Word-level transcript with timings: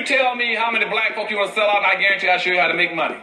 You 0.00 0.06
tell 0.06 0.34
me 0.34 0.54
how 0.54 0.70
many 0.70 0.86
black 0.86 1.14
folk 1.14 1.28
you 1.28 1.36
want 1.36 1.50
to 1.50 1.54
sell 1.54 1.68
out, 1.68 1.84
and 1.84 1.86
I 1.86 2.00
guarantee 2.00 2.26
I'll 2.30 2.38
show 2.38 2.48
you 2.48 2.58
how 2.58 2.68
to 2.68 2.74
make 2.74 2.94
money. 2.94 3.16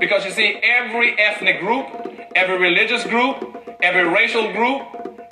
Because 0.00 0.24
you 0.24 0.30
see, 0.30 0.58
every 0.62 1.14
ethnic 1.20 1.60
group, 1.60 1.84
every 2.34 2.56
religious 2.56 3.04
group, 3.04 3.36
every 3.82 4.08
racial 4.08 4.50
group, 4.50 4.80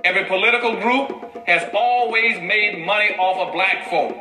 every 0.04 0.26
political 0.26 0.78
group 0.78 1.46
has 1.46 1.66
always 1.72 2.38
made 2.42 2.84
money 2.84 3.16
off 3.16 3.48
of 3.48 3.54
black 3.54 3.88
folk. 3.88 4.12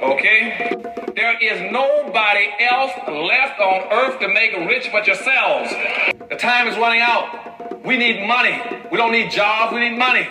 Okay? 0.00 0.70
There 1.16 1.36
is 1.42 1.72
nobody 1.72 2.46
else 2.60 2.92
left 3.08 3.58
on 3.58 3.90
earth 3.90 4.20
to 4.20 4.28
make 4.28 4.52
rich 4.68 4.90
but 4.92 5.04
yourselves. 5.04 5.72
The 6.28 6.36
time 6.36 6.68
is 6.68 6.78
running 6.78 7.00
out. 7.00 7.84
We 7.84 7.96
need 7.96 8.24
money. 8.24 8.56
We 8.92 8.98
don't 8.98 9.10
need 9.10 9.32
jobs, 9.32 9.74
we 9.74 9.80
need 9.80 9.98
money. 9.98 10.28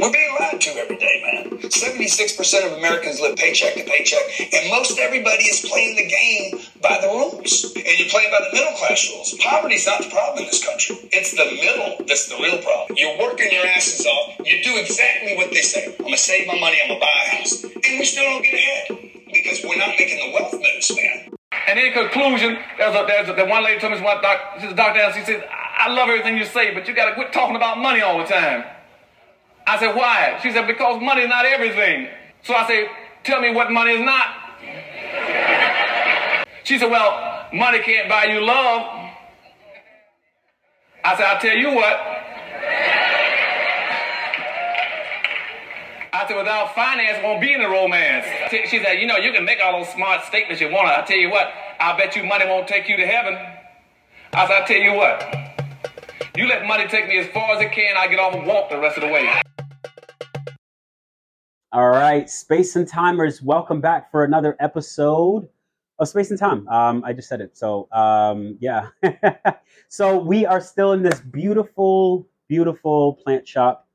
We're 0.00 0.10
being 0.10 0.32
lied 0.40 0.58
to 0.62 0.70
every 0.80 0.96
day, 0.96 1.20
man. 1.20 1.58
76% 1.60 2.66
of 2.66 2.78
Americans 2.78 3.20
live 3.20 3.36
paycheck 3.36 3.74
to 3.74 3.84
paycheck, 3.84 4.24
and 4.40 4.70
most 4.70 4.98
everybody 4.98 5.44
is 5.44 5.60
playing 5.60 5.96
the 5.96 6.08
game 6.08 6.64
by 6.80 6.96
the 7.02 7.08
rules. 7.08 7.68
And 7.76 7.98
you 8.00 8.08
play 8.08 8.24
by 8.32 8.40
the 8.40 8.56
middle 8.56 8.72
class 8.80 9.10
rules. 9.12 9.36
Poverty's 9.44 9.86
not 9.86 10.00
the 10.00 10.08
problem 10.08 10.38
in 10.40 10.46
this 10.46 10.64
country. 10.64 10.96
It's 11.12 11.36
the 11.36 11.44
middle 11.44 12.00
that's 12.08 12.32
the 12.32 12.36
real 12.40 12.62
problem. 12.64 12.96
You're 12.96 13.18
working 13.20 13.52
your 13.52 13.66
asses 13.66 14.06
off. 14.06 14.40
You 14.40 14.64
do 14.64 14.80
exactly 14.80 15.36
what 15.36 15.50
they 15.50 15.60
say. 15.60 15.92
I'm 15.92 16.04
gonna 16.04 16.16
save 16.16 16.46
my 16.46 16.58
money, 16.58 16.80
I'm 16.80 16.88
gonna 16.88 17.00
buy 17.00 17.12
a 17.12 17.36
house. 17.36 17.62
And 17.62 17.92
we 18.00 18.04
still 18.08 18.24
don't 18.24 18.42
get 18.42 18.54
ahead 18.54 19.12
because 19.28 19.60
we're 19.68 19.76
not 19.76 20.00
making 20.00 20.16
the 20.16 20.32
wealth 20.32 20.56
moves, 20.56 20.96
man. 20.96 21.28
And 21.68 21.78
in 21.78 21.92
conclusion, 21.92 22.56
there's 22.78 22.96
a, 22.96 23.04
there's 23.06 23.28
a, 23.28 23.34
the 23.34 23.44
one 23.44 23.62
lady 23.64 23.78
told 23.78 23.92
me, 23.92 24.00
what 24.00 24.22
doc, 24.22 24.64
she's 24.64 24.72
a 24.72 24.74
doctor, 24.74 25.12
she 25.12 25.24
said, 25.28 25.44
I 25.44 25.92
love 25.92 26.08
everything 26.08 26.38
you 26.38 26.46
say, 26.46 26.72
but 26.72 26.88
you 26.88 26.94
gotta 26.94 27.14
quit 27.14 27.34
talking 27.34 27.56
about 27.56 27.76
money 27.76 28.00
all 28.00 28.16
the 28.16 28.24
time. 28.24 28.64
I 29.70 29.78
said, 29.78 29.94
why? 29.94 30.40
She 30.42 30.50
said, 30.50 30.66
because 30.66 31.00
money's 31.00 31.28
not 31.28 31.44
everything. 31.44 32.08
So 32.42 32.54
I 32.54 32.66
said, 32.66 32.88
tell 33.22 33.40
me 33.40 33.54
what 33.54 33.70
money 33.70 33.92
is 33.92 34.00
not. 34.00 34.26
She 36.64 36.76
said, 36.76 36.90
well, 36.90 37.46
money 37.54 37.78
can't 37.78 38.08
buy 38.08 38.24
you 38.24 38.40
love. 38.40 39.12
I 41.04 41.16
said, 41.16 41.24
I'll 41.24 41.40
tell 41.40 41.56
you 41.56 41.68
what. 41.72 42.00
I 46.12 46.26
said, 46.26 46.36
without 46.36 46.74
finance, 46.74 47.22
won't 47.22 47.40
be 47.40 47.54
any 47.54 47.64
romance. 47.64 48.26
She 48.50 48.80
said, 48.82 48.94
you 48.94 49.06
know, 49.06 49.18
you 49.18 49.30
can 49.32 49.44
make 49.44 49.60
all 49.62 49.78
those 49.78 49.92
smart 49.94 50.24
statements 50.24 50.60
you 50.60 50.68
want. 50.68 50.88
I 50.88 51.02
tell 51.02 51.16
you 51.16 51.30
what, 51.30 51.46
I 51.78 51.96
bet 51.96 52.16
you 52.16 52.24
money 52.24 52.44
won't 52.44 52.66
take 52.66 52.88
you 52.88 52.96
to 52.96 53.06
heaven. 53.06 53.34
I 54.32 54.48
said, 54.48 54.62
I'll 54.62 54.66
tell 54.66 54.78
you 54.78 54.94
what. 54.94 55.22
You 56.34 56.48
let 56.48 56.66
money 56.66 56.88
take 56.88 57.06
me 57.06 57.18
as 57.18 57.28
far 57.28 57.54
as 57.54 57.62
it 57.62 57.70
can, 57.70 57.96
I 57.96 58.08
get 58.08 58.18
off 58.18 58.34
and 58.34 58.44
walk 58.48 58.68
the 58.68 58.80
rest 58.80 58.98
of 58.98 59.02
the 59.02 59.08
way. 59.08 59.30
All 61.72 61.88
right, 61.88 62.28
Space 62.28 62.74
and 62.74 62.88
Timers, 62.88 63.42
welcome 63.42 63.80
back 63.80 64.10
for 64.10 64.24
another 64.24 64.56
episode 64.58 65.48
of 66.00 66.08
Space 66.08 66.30
and 66.30 66.38
Time. 66.38 66.66
Um, 66.66 67.04
I 67.04 67.12
just 67.12 67.28
said 67.28 67.40
it. 67.40 67.56
So, 67.56 67.86
um, 67.92 68.58
yeah. 68.60 68.88
so, 69.88 70.18
we 70.18 70.44
are 70.44 70.60
still 70.60 70.90
in 70.94 71.04
this 71.04 71.20
beautiful, 71.20 72.26
beautiful 72.48 73.14
plant 73.22 73.46
shop, 73.46 73.86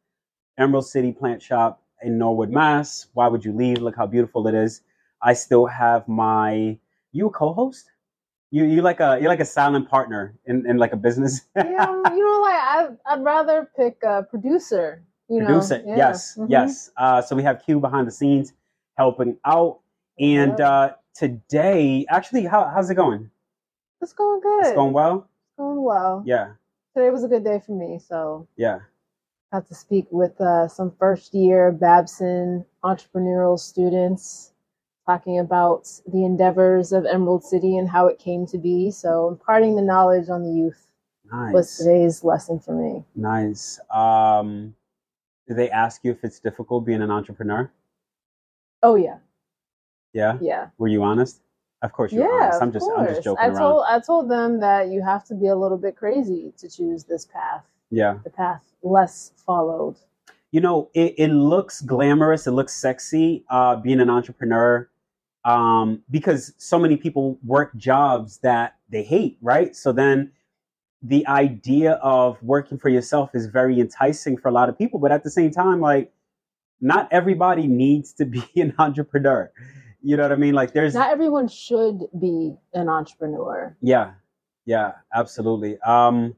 Emerald 0.58 0.88
City 0.88 1.12
Plant 1.12 1.42
Shop 1.42 1.84
in 2.02 2.18
Norwood, 2.18 2.50
Mass. 2.50 3.08
Why 3.14 3.28
would 3.28 3.44
you 3.44 3.52
leave? 3.52 3.80
Look 3.80 3.98
how 3.98 4.08
beautiful 4.08 4.48
it 4.48 4.56
is. 4.56 4.80
I 5.22 5.34
still 5.34 5.66
have 5.66 6.08
my, 6.08 6.78
you 7.12 7.28
a 7.28 7.30
co 7.30 7.52
host? 7.52 7.92
You, 8.52 8.64
you 8.64 8.84
like 8.84 9.02
a 9.02 9.18
you're 9.20 9.28
like 9.28 9.42
a 9.42 9.46
silent 9.46 9.90
partner 9.90 10.34
in, 10.46 10.66
in 10.66 10.78
like 10.78 10.94
a 10.94 10.98
business. 10.98 11.42
yeah, 11.58 11.92
you 11.92 12.24
know, 12.24 12.42
like 12.42 12.56
I, 12.56 12.88
I'd 13.08 13.22
rather 13.22 13.70
pick 13.76 13.98
a 14.02 14.24
producer 14.24 15.04
you 15.30 15.44
producer. 15.44 15.82
Know? 15.84 15.96
Yes, 15.96 16.36
mm-hmm. 16.36 16.52
yes. 16.52 16.92
Uh, 16.98 17.22
so 17.22 17.36
we 17.36 17.44
have 17.44 17.64
Q 17.64 17.80
behind 17.80 18.08
the 18.08 18.12
scenes 18.12 18.54
helping 18.98 19.38
out. 19.46 19.80
And 20.20 20.56
yeah. 20.58 20.70
uh, 20.70 20.94
today, 21.14 22.06
actually, 22.10 22.46
how, 22.46 22.72
how's 22.74 22.90
it 22.90 22.96
going? 22.96 23.30
It's 24.02 24.14
going 24.14 24.42
good. 24.42 24.66
It's 24.66 24.76
going 24.76 24.94
well. 24.94 25.28
It's 25.50 25.58
going 25.58 25.84
well. 25.84 26.24
Yeah. 26.26 26.52
Today 26.96 27.10
was 27.10 27.24
a 27.24 27.28
good 27.28 27.44
day 27.44 27.62
for 27.66 27.74
me. 27.74 28.00
So 28.00 28.48
yeah, 28.56 28.80
I 29.52 29.58
have 29.58 29.68
to 29.68 29.76
speak 29.76 30.08
with 30.12 30.40
uh, 30.40 30.68
some 30.68 30.94
first 30.98 31.34
year 31.34 31.72
Babson 31.72 32.66
entrepreneurial 32.84 33.60
students 33.60 34.54
talking 35.06 35.40
about 35.40 35.90
the 36.08 36.24
endeavors 36.24 36.92
of 36.92 37.06
Emerald 37.06 37.44
City 37.44 37.78
and 37.78 37.90
how 37.90 38.08
it 38.08 38.18
came 38.18 38.46
to 38.48 38.58
be. 38.58 38.92
So 38.92 39.28
imparting 39.28 39.76
the 39.76 39.82
knowledge 39.82 40.30
on 40.30 40.44
the 40.44 40.52
youth 40.52 40.88
nice. 41.32 41.54
was 41.54 41.78
today's 41.78 42.24
lesson 42.24 42.60
for 42.60 42.74
me. 42.74 43.04
Nice. 43.16 43.80
Um, 43.92 44.76
did 45.48 45.58
they 45.58 45.70
ask 45.70 46.04
you 46.04 46.12
if 46.12 46.24
it's 46.24 46.40
difficult 46.40 46.86
being 46.86 47.02
an 47.02 47.12
entrepreneur? 47.12 47.72
Oh 48.84 48.96
yeah. 48.96 49.18
Yeah. 50.14 50.38
Yeah. 50.42 50.70
Were 50.78 50.88
you 50.88 51.04
honest? 51.04 51.42
Of 51.82 51.92
course 51.92 52.12
you 52.12 52.20
yeah, 52.20 52.28
were 52.28 52.42
honest. 52.44 52.62
I'm 52.62 52.72
just 52.72 52.86
course. 52.86 53.00
I'm 53.00 53.08
just 53.08 53.24
joking 53.24 53.44
I 53.44 53.48
around. 53.48 53.58
told 53.58 53.86
I 53.88 54.00
told 54.00 54.30
them 54.30 54.60
that 54.62 54.88
you 54.90 55.04
have 55.04 55.26
to 55.26 55.36
be 55.36 55.48
a 55.48 55.56
little 55.56 55.78
bit 55.78 55.96
crazy 55.96 56.54
to 56.58 56.70
choose 56.70 57.04
this 57.04 57.26
path. 57.26 57.66
Yeah. 57.92 58.18
The 58.24 58.30
path 58.30 58.64
less 58.82 59.32
followed. 59.46 59.96
You 60.52 60.62
know, 60.62 60.90
it, 60.94 61.16
it 61.18 61.28
looks 61.28 61.82
glamorous, 61.82 62.48
it 62.48 62.52
looks 62.52 62.74
sexy, 62.74 63.44
uh, 63.50 63.76
being 63.76 64.00
an 64.00 64.10
entrepreneur. 64.10 64.90
Um, 65.44 66.02
because 66.10 66.54
so 66.58 66.80
many 66.80 66.98
people 66.98 67.38
work 67.46 67.76
jobs 67.76 68.40
that 68.40 68.78
they 68.90 69.04
hate, 69.04 69.38
right? 69.42 69.76
So 69.76 69.92
then 69.92 70.32
the 71.08 71.26
idea 71.28 71.94
of 72.02 72.42
working 72.42 72.80
for 72.80 72.90
yourself 72.90 73.30
is 73.36 73.46
very 73.46 73.80
enticing 73.80 74.38
for 74.38 74.50
a 74.50 74.52
lot 74.52 74.70
of 74.70 74.78
people, 74.78 75.00
but 75.00 75.12
at 75.12 75.24
the 75.24 75.30
same 75.30 75.52
time, 75.52 75.80
like 75.80 76.12
not 76.82 77.08
everybody 77.12 77.68
needs 77.68 78.12
to 78.14 78.26
be 78.26 78.44
an 78.56 78.74
entrepreneur. 78.80 79.52
You 80.02 80.18
know 80.18 80.24
what 80.24 80.32
I 80.32 80.36
mean? 80.36 80.56
Like 80.56 80.74
there's 80.74 80.96
not 80.96 81.12
everyone 81.12 81.48
should 81.48 82.00
be 82.20 82.56
an 82.74 82.90
entrepreneur. 82.90 83.76
Yeah. 83.82 84.14
Yeah, 84.66 84.94
absolutely. 85.14 85.78
Um 85.82 86.36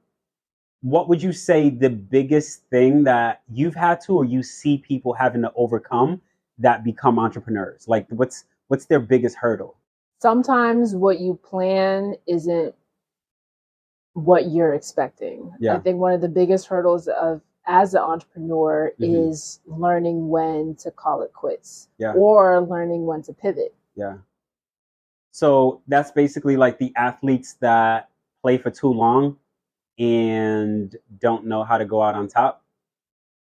what 0.82 1.10
would 1.10 1.24
you 1.24 1.32
say 1.32 1.70
the 1.70 1.90
biggest 1.90 2.64
thing 2.70 3.04
that 3.06 3.42
you've 3.52 3.76
had 3.76 4.00
to 4.02 4.14
or 4.14 4.26
you 4.26 4.44
see 4.44 4.78
people 4.78 5.14
having 5.14 5.42
to 5.42 5.52
overcome 5.56 6.22
that 6.58 6.84
become 6.84 7.20
entrepreneurs? 7.20 7.88
Like 7.88 8.06
what's 8.10 8.44
what's 8.68 8.86
their 8.86 9.00
biggest 9.00 9.38
hurdle? 9.38 9.78
Sometimes 10.22 10.94
what 10.94 11.20
you 11.20 11.40
plan 11.44 12.16
isn't 12.28 12.76
what 14.18 14.50
you're 14.50 14.74
expecting. 14.74 15.52
Yeah. 15.60 15.76
I 15.76 15.80
think 15.80 16.00
one 16.00 16.12
of 16.12 16.22
the 16.22 16.28
biggest 16.28 16.68
hurdles 16.68 17.08
of 17.08 17.42
as 17.68 17.94
an 17.94 18.02
entrepreneur 18.02 18.92
mm-hmm. 19.00 19.30
is 19.30 19.60
learning 19.68 20.30
when 20.30 20.76
to 20.76 20.90
call 20.90 21.22
it 21.22 21.34
quits 21.34 21.90
yeah. 22.00 22.14
or 22.14 22.62
learning 22.62 23.06
when 23.06 23.22
to 23.24 23.34
pivot. 23.34 23.76
Yeah. 23.96 24.18
So 25.32 25.82
that's 25.88 26.10
basically 26.10 26.58
like 26.58 26.80
the 26.80 26.92
athletes 26.96 27.54
that 27.60 28.10
play 28.42 28.58
for 28.58 28.72
too 28.72 28.92
long 28.92 29.38
and 30.00 30.96
don't 31.20 31.46
know 31.46 31.64
how 31.64 31.78
to 31.78 31.86
go 31.86 32.02
out 32.02 32.16
on 32.16 32.28
top. 32.28 32.64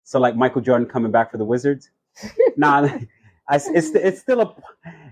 So 0.04 0.20
like 0.20 0.36
Michael 0.36 0.62
Jordan 0.62 0.88
coming 0.88 1.12
back 1.12 1.32
for 1.32 1.38
the 1.38 1.46
Wizards. 1.46 1.90
nah, 2.58 2.90
I, 3.48 3.56
it's 3.56 3.96
it's 3.96 4.20
still 4.20 4.42
a 4.42 4.56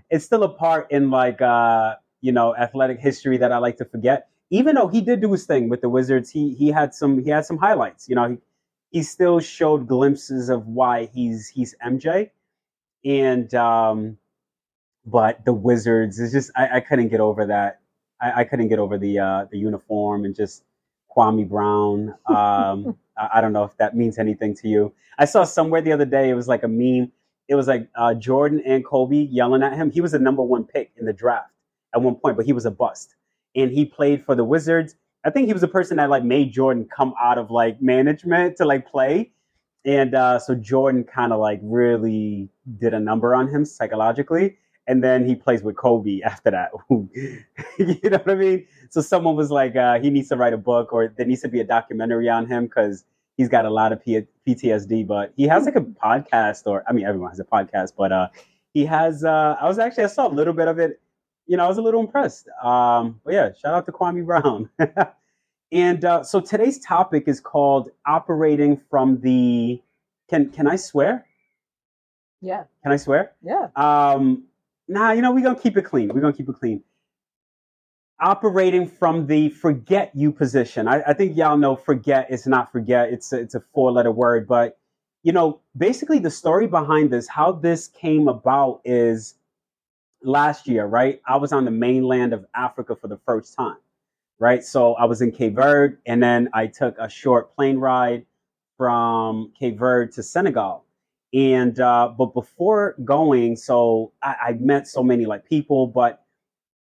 it's 0.10 0.26
still 0.26 0.44
a 0.44 0.50
part 0.50 0.92
in 0.92 1.10
like 1.10 1.42
uh 1.42 1.96
you 2.22 2.32
know 2.34 2.54
athletic 2.56 3.00
history 3.00 3.38
that 3.38 3.52
I 3.54 3.60
like 3.60 3.78
to 3.78 3.86
forget 3.86 4.30
even 4.54 4.76
though 4.76 4.88
he 4.88 5.02
did 5.02 5.20
do 5.20 5.32
his 5.32 5.48
thing 5.48 5.68
with 5.68 5.82
the 5.82 5.90
Wizards, 5.90 6.30
he 6.30 6.54
he 6.54 6.68
had 6.68 6.94
some 6.94 7.24
he 7.24 7.32
had 7.32 7.44
some 7.44 7.58
highlights. 7.58 8.08
You 8.08 8.16
know, 8.16 8.30
he 8.30 8.38
he 8.92 9.02
still 9.02 9.40
showed 9.40 9.88
glimpses 9.88 10.48
of 10.48 10.68
why 10.68 11.10
he's 11.12 11.48
he's 11.50 11.76
MJ, 11.84 12.30
and 13.04 13.52
um, 13.56 14.18
but 15.08 15.44
the 15.44 15.54
Wizards 15.54 16.20
is 16.20 16.32
just 16.32 16.52
I, 16.56 16.78
I 16.78 16.80
couldn't 16.82 17.08
get 17.08 17.20
over 17.20 17.48
that. 17.48 17.80
I, 18.22 18.42
I 18.42 18.44
couldn't 18.44 18.68
get 18.68 18.78
over 18.78 19.00
the 19.00 19.18
uh, 19.18 19.46
the 19.52 19.58
uniform 19.58 20.24
and 20.24 20.36
just 20.36 20.64
Kwame 21.18 21.50
Brown. 21.50 22.14
Um, 22.28 22.96
I, 23.18 23.30
I 23.36 23.42
don't 23.42 23.54
know 23.54 23.64
if 23.64 23.76
that 23.78 23.98
means 23.98 24.20
anything 24.20 24.56
to 24.58 24.68
you. 24.68 24.94
I 25.18 25.26
saw 25.26 25.46
somewhere 25.46 25.82
the 25.82 25.94
other 25.94 26.06
day 26.06 26.30
it 26.30 26.36
was 26.36 26.48
like 26.48 26.62
a 26.62 26.68
meme. 26.68 27.12
It 27.48 27.56
was 27.56 27.68
like 27.68 27.90
uh, 27.96 28.14
Jordan 28.14 28.62
and 28.68 28.86
Kobe 28.86 29.18
yelling 29.18 29.64
at 29.64 29.74
him. 29.74 29.90
He 29.90 30.00
was 30.00 30.12
the 30.12 30.20
number 30.20 30.44
one 30.44 30.64
pick 30.64 30.92
in 30.96 31.08
the 31.08 31.14
draft 31.14 31.50
at 31.96 32.04
one 32.04 32.16
point, 32.16 32.38
but 32.38 32.46
he 32.46 32.54
was 32.54 32.68
a 32.68 32.72
bust 32.72 33.16
and 33.56 33.72
he 33.72 33.86
played 33.86 34.26
for 34.26 34.36
the 34.36 34.44
Wizards. 34.44 34.96
I 35.26 35.30
think 35.30 35.48
he 35.48 35.54
was 35.54 35.62
the 35.62 35.68
person 35.68 35.98
that 35.98 36.10
like 36.10 36.24
made 36.24 36.52
Jordan 36.52 36.88
come 36.96 37.14
out 37.22 37.38
of 37.38 37.52
like 37.52 37.82
management 37.82 38.58
to 38.58 38.66
like 38.66 38.88
play. 38.88 39.32
And 39.86 40.16
uh, 40.16 40.40
so 40.40 40.56
Jordan 40.56 41.04
kind 41.04 41.34
of 41.34 41.40
like 41.40 41.60
really 41.62 42.50
did 42.80 42.94
a 42.94 43.00
number 43.00 43.36
on 43.36 43.48
him 43.48 43.66
psychologically. 43.66 44.58
And 44.86 45.02
then 45.04 45.26
he 45.26 45.36
plays 45.36 45.64
with 45.64 45.78
Kobe 45.78 46.22
after 46.26 46.52
that. 46.52 46.72
you 46.90 48.10
know 48.10 48.18
what 48.18 48.30
I 48.30 48.36
mean? 48.36 48.68
So 48.90 49.02
someone 49.02 49.36
was 49.36 49.52
like, 49.52 49.76
uh, 49.76 50.00
he 50.00 50.10
needs 50.10 50.30
to 50.30 50.36
write 50.36 50.54
a 50.54 50.58
book 50.58 50.92
or 50.92 51.08
there 51.08 51.26
needs 51.26 51.42
to 51.42 51.48
be 51.48 51.60
a 51.62 51.66
documentary 51.66 52.30
on 52.30 52.46
him 52.48 52.66
because 52.66 53.06
he's 53.38 53.50
got 53.50 53.66
a 53.66 53.70
lot 53.70 53.92
of 53.92 54.04
P- 54.04 54.28
PTSD. 54.48 55.08
But 55.08 55.34
he 55.36 55.44
has 55.44 55.66
like 55.66 55.76
a 55.76 55.82
podcast, 55.82 56.64
or 56.66 56.84
I 56.88 56.94
mean, 56.94 57.06
everyone 57.06 57.30
has 57.30 57.40
a 57.40 57.46
podcast, 57.46 57.94
but 57.98 58.12
uh, 58.12 58.28
he 58.74 58.86
has. 58.86 59.24
Uh, 59.24 59.56
I 59.60 59.68
was 59.68 59.80
actually 59.80 60.04
I 60.06 60.08
saw 60.08 60.28
a 60.28 60.34
little 60.34 60.54
bit 60.54 60.68
of 60.68 60.80
it 60.80 61.00
you 61.46 61.58
know, 61.58 61.66
I 61.66 61.68
was 61.68 61.78
a 61.78 61.82
little 61.82 62.02
impressed. 62.02 62.48
Um, 62.64 63.20
but 63.24 63.34
yeah, 63.34 63.50
shout 63.54 63.74
out 63.74 63.86
to 63.86 63.92
Kwame 63.92 64.26
Brown. 64.26 64.70
and 65.72 66.06
uh, 66.06 66.24
so 66.24 66.40
today's 66.40 66.80
topic 66.80 67.28
is 67.28 67.40
called 67.40 67.90
operating 68.06 68.82
from 68.90 69.20
the. 69.22 69.82
Can 70.30 70.50
can 70.52 70.68
I 70.68 70.78
swear? 70.78 71.26
Yeah. 72.42 72.64
Can 72.84 72.92
I 72.92 72.98
swear? 72.98 73.34
Yeah. 73.42 73.68
Um, 73.76 74.46
nah, 74.88 75.12
you 75.12 75.22
know, 75.22 75.32
we're 75.32 75.44
gonna 75.44 75.60
keep 75.60 75.78
it 75.78 75.84
clean. 75.84 76.10
We're 76.14 76.22
gonna 76.22 76.34
keep 76.34 76.50
it 76.50 76.56
clean. 76.60 76.84
Operating 78.20 78.88
from 78.88 79.28
the 79.28 79.50
forget 79.50 80.12
you 80.14 80.32
position. 80.32 80.88
I, 80.88 81.02
I 81.08 81.14
think 81.14 81.36
y'all 81.36 81.58
know 81.58 81.76
forget 81.76 82.32
is 82.32 82.48
not 82.48 82.72
forget. 82.72 83.12
It's 83.12 83.34
a, 83.34 83.40
it's 83.40 83.56
a 83.56 83.62
four 83.74 83.92
letter 83.92 84.12
word, 84.12 84.48
but 84.48 84.78
you 85.24 85.32
know, 85.32 85.62
basically 85.76 86.20
the 86.20 86.30
story 86.30 86.68
behind 86.68 87.12
this, 87.12 87.28
how 87.28 87.54
this 87.54 87.88
came 87.88 88.28
about 88.28 88.82
is 88.84 89.36
last 90.24 90.68
year, 90.68 90.86
right? 90.86 91.22
I 91.28 91.38
was 91.38 91.52
on 91.52 91.66
the 91.66 91.72
mainland 91.72 92.34
of 92.34 92.46
Africa 92.56 92.96
for 92.96 93.08
the 93.08 93.18
first 93.26 93.56
time, 93.56 93.78
right? 94.40 94.64
So 94.64 94.94
I 94.96 95.06
was 95.06 95.22
in 95.22 95.32
Cape 95.32 95.56
Verde, 95.56 95.98
and 96.06 96.22
then 96.22 96.50
I 96.54 96.68
took 96.68 96.98
a 96.98 97.10
short 97.10 97.56
plane 97.56 97.78
ride 97.78 98.26
from 98.78 99.52
Cape 99.60 99.78
Verde 99.78 100.12
to 100.14 100.24
Senegal. 100.24 100.86
And 101.34 101.80
uh, 101.80 102.14
but 102.16 102.34
before 102.34 102.96
going, 103.04 103.56
so 103.56 104.12
I, 104.22 104.36
I 104.48 104.54
met 104.60 104.88
so 104.88 105.04
many 105.04 105.26
like 105.26 105.46
people, 105.46 105.88
but 105.88 106.24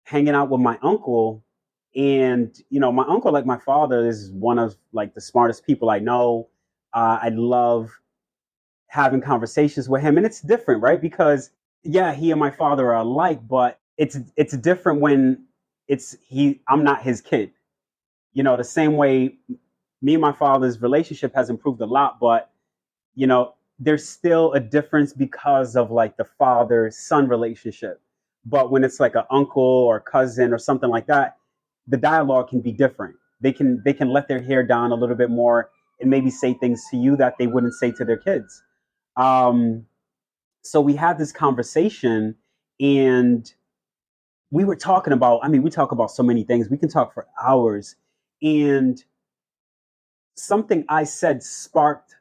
hanging 0.04 0.36
out 0.36 0.50
with 0.50 0.62
my 0.62 0.78
uncle, 0.82 1.44
and 1.96 2.56
you 2.70 2.80
know, 2.80 2.92
my 2.92 3.04
uncle, 3.08 3.32
like 3.32 3.46
my 3.46 3.58
father, 3.58 4.08
is 4.08 4.32
one 4.32 4.58
of 4.58 4.78
like 4.94 5.14
the 5.14 5.22
smartest 5.22 5.66
people 5.66 5.90
I 5.90 6.00
know. 6.00 6.48
Uh, 6.94 7.20
I 7.22 7.30
love 7.30 7.92
having 8.88 9.20
conversations 9.20 9.90
with 9.90 10.02
him, 10.02 10.16
and 10.16 10.26
it's 10.26 10.42
different, 10.42 10.82
right? 10.82 11.02
Because 11.02 11.52
yeah, 11.84 12.14
he 12.14 12.32
and 12.32 12.40
my 12.40 12.52
father 12.52 12.88
are 12.94 13.02
alike, 13.02 13.48
but 13.48 13.80
it's 13.98 14.18
it's 14.36 14.56
different 14.58 15.02
when 15.02 15.46
it's 15.88 16.16
he. 16.28 16.62
I'm 16.68 16.84
not 16.84 17.02
his 17.02 17.22
kid. 17.22 17.52
You 18.34 18.44
know, 18.44 18.58
the 18.58 18.64
same 18.64 18.96
way 18.96 19.38
me 20.02 20.14
and 20.14 20.22
my 20.22 20.32
father's 20.32 20.82
relationship 20.82 21.34
has 21.36 21.50
improved 21.50 21.82
a 21.82 21.86
lot, 21.86 22.20
but 22.20 22.52
you 23.16 23.26
know, 23.28 23.54
there's 23.80 24.08
still 24.08 24.54
a 24.54 24.60
difference 24.60 25.14
because 25.14 25.76
of 25.76 25.92
like 25.92 26.18
the 26.18 26.26
father 26.26 26.92
son 26.92 27.28
relationship. 27.28 28.02
But 28.46 28.72
when 28.72 28.84
it's 28.84 29.00
like 29.00 29.16
an 29.16 29.24
uncle 29.32 29.64
or 29.64 30.00
cousin 30.00 30.54
or 30.54 30.58
something 30.58 30.90
like 30.90 31.08
that, 31.08 31.38
the 31.88 31.98
dialogue 31.98 32.50
can 32.50 32.62
be 32.62 32.72
different. 32.72 33.16
They 33.42 33.52
can 33.52 33.82
they 33.84 33.94
can 33.94 34.10
let 34.10 34.28
their 34.28 34.42
hair 34.42 34.64
down 34.64 34.92
a 34.92 34.96
little 34.96 35.16
bit 35.16 35.30
more 35.30 35.70
and 36.00 36.10
maybe 36.10 36.30
say 36.30 36.54
things 36.54 36.84
to 36.92 36.98
you 36.98 37.16
that 37.18 37.36
they 37.40 37.48
wouldn't 37.48 37.74
say 37.74 37.92
to 37.92 38.06
their 38.06 38.18
kids. 38.18 38.62
Um, 39.16 39.86
so 40.68 40.82
we 40.82 40.96
had 40.96 41.18
this 41.18 41.32
conversation 41.32 42.36
and 42.80 43.54
we 44.52 44.64
were 44.64 44.76
talking 44.76 45.14
about, 45.14 45.40
I 45.44 45.48
mean, 45.48 45.62
we 45.64 45.70
talk 45.70 45.92
about 45.92 46.12
so 46.12 46.24
many 46.24 46.44
things. 46.44 46.70
We 46.70 46.78
can 46.78 46.90
talk 46.90 47.14
for 47.14 47.28
hours. 47.42 47.96
And 48.42 49.04
something 50.36 50.86
I 50.90 51.04
said 51.04 51.44
sparked 51.44 52.16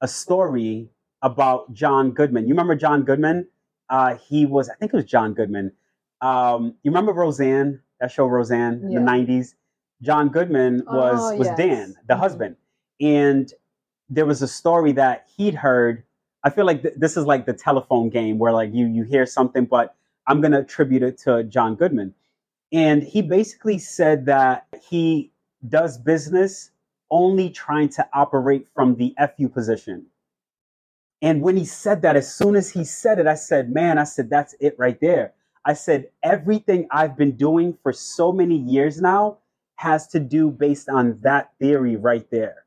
a 0.00 0.08
story 0.08 0.90
about 1.22 1.72
John 1.72 2.10
Goodman. 2.10 2.44
You 2.44 2.50
remember 2.50 2.74
John 2.74 3.04
Goodman? 3.04 3.48
Uh, 3.88 4.16
he 4.16 4.44
was, 4.46 4.68
I 4.68 4.74
think 4.74 4.92
it 4.92 4.96
was 4.96 5.04
John 5.04 5.32
Goodman. 5.34 5.72
Um, 6.20 6.74
you 6.82 6.90
remember 6.90 7.12
Roseanne? 7.12 7.80
That 8.00 8.10
show 8.10 8.26
Roseanne 8.26 8.82
in 8.84 8.94
the 8.94 9.00
'90s. 9.00 9.54
John 10.02 10.28
Goodman 10.28 10.82
was 10.86 11.18
Oh, 11.32 11.36
was 11.38 11.46
yes. 11.46 11.56
Dan, 11.56 11.94
the 12.06 12.14
Mhm. 12.14 12.18
husband, 12.18 12.56
and 13.00 13.50
there 14.10 14.26
was 14.26 14.42
a 14.42 14.48
story 14.48 14.92
that 14.92 15.26
he'd 15.34 15.54
heard. 15.54 16.02
I 16.46 16.50
feel 16.50 16.64
like 16.64 16.82
th- 16.82 16.94
this 16.96 17.16
is 17.16 17.26
like 17.26 17.44
the 17.46 17.54
telephone 17.54 18.08
game 18.08 18.38
where 18.38 18.52
like 18.52 18.72
you 18.72 18.86
you 18.86 19.02
hear 19.02 19.26
something, 19.26 19.66
but 19.66 19.96
I'm 20.28 20.40
gonna 20.40 20.60
attribute 20.60 21.02
it 21.02 21.18
to 21.24 21.44
John 21.44 21.74
Goodman, 21.74 22.14
and 22.72 23.02
he 23.02 23.22
basically 23.22 23.78
said 23.78 24.26
that 24.26 24.68
he 24.88 25.32
does 25.68 25.98
business 25.98 26.70
only 27.10 27.50
trying 27.50 27.88
to 27.90 28.08
operate 28.14 28.68
from 28.74 28.94
the 28.96 29.14
FU 29.36 29.48
position. 29.48 30.06
And 31.22 31.42
when 31.42 31.56
he 31.56 31.64
said 31.64 32.02
that, 32.02 32.16
as 32.16 32.32
soon 32.32 32.56
as 32.56 32.70
he 32.70 32.84
said 32.84 33.18
it, 33.18 33.26
I 33.26 33.34
said, 33.34 33.72
man, 33.72 33.98
I 33.98 34.04
said, 34.04 34.30
that's 34.30 34.54
it 34.60 34.76
right 34.78 35.00
there. 35.00 35.34
I 35.64 35.72
said, 35.74 36.10
everything 36.22 36.86
I've 36.90 37.16
been 37.16 37.36
doing 37.36 37.76
for 37.82 37.92
so 37.92 38.32
many 38.32 38.56
years 38.56 39.00
now 39.00 39.38
has 39.76 40.06
to 40.08 40.20
do 40.20 40.50
based 40.50 40.88
on 40.88 41.18
that 41.22 41.52
theory 41.58 41.96
right 41.96 42.30
there. 42.30 42.64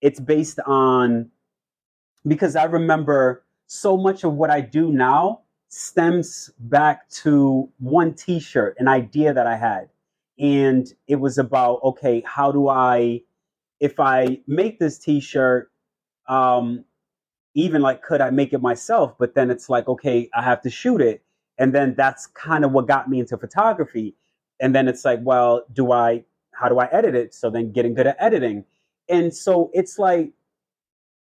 It's 0.00 0.20
based 0.20 0.58
on, 0.66 1.30
because 2.26 2.56
I 2.56 2.64
remember 2.64 3.44
so 3.66 3.96
much 3.96 4.24
of 4.24 4.34
what 4.34 4.50
I 4.50 4.60
do 4.60 4.92
now 4.92 5.42
stems 5.68 6.50
back 6.58 7.08
to 7.08 7.68
one 7.78 8.14
t 8.14 8.40
shirt, 8.40 8.76
an 8.78 8.88
idea 8.88 9.32
that 9.32 9.46
I 9.46 9.56
had. 9.56 9.88
And 10.38 10.92
it 11.06 11.16
was 11.16 11.38
about, 11.38 11.80
okay, 11.84 12.22
how 12.26 12.50
do 12.50 12.68
I, 12.68 13.22
if 13.78 14.00
I 14.00 14.40
make 14.46 14.78
this 14.78 14.98
t 14.98 15.20
shirt, 15.20 15.70
um, 16.28 16.84
even 17.54 17.82
like 17.82 18.02
could 18.02 18.20
I 18.20 18.30
make 18.30 18.52
it 18.52 18.60
myself? 18.60 19.14
But 19.18 19.34
then 19.34 19.50
it's 19.50 19.68
like, 19.68 19.88
okay, 19.88 20.28
I 20.34 20.42
have 20.42 20.60
to 20.62 20.70
shoot 20.70 21.00
it. 21.00 21.22
And 21.58 21.74
then 21.74 21.94
that's 21.96 22.26
kind 22.28 22.64
of 22.64 22.72
what 22.72 22.88
got 22.88 23.08
me 23.08 23.20
into 23.20 23.36
photography. 23.36 24.14
And 24.60 24.74
then 24.74 24.88
it's 24.88 25.04
like, 25.04 25.20
well, 25.22 25.64
do 25.72 25.92
I 25.92 26.24
how 26.52 26.68
do 26.68 26.78
I 26.78 26.86
edit 26.86 27.14
it? 27.14 27.34
So 27.34 27.50
then 27.50 27.72
getting 27.72 27.94
good 27.94 28.06
at 28.06 28.16
editing. 28.18 28.64
And 29.08 29.34
so 29.34 29.70
it's 29.72 29.98
like 29.98 30.32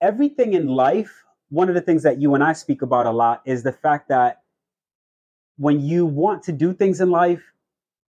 everything 0.01 0.53
in 0.53 0.67
life, 0.67 1.23
one 1.49 1.69
of 1.69 1.75
the 1.75 1.81
things 1.81 2.03
that 2.03 2.19
you 2.19 2.33
and 2.35 2.43
I 2.43 2.53
speak 2.53 2.81
about 2.81 3.05
a 3.05 3.11
lot 3.11 3.41
is 3.45 3.63
the 3.63 3.71
fact 3.71 4.09
that 4.09 4.41
when 5.57 5.79
you 5.79 6.05
want 6.05 6.43
to 6.43 6.51
do 6.51 6.73
things 6.73 7.01
in 7.01 7.11
life, 7.11 7.43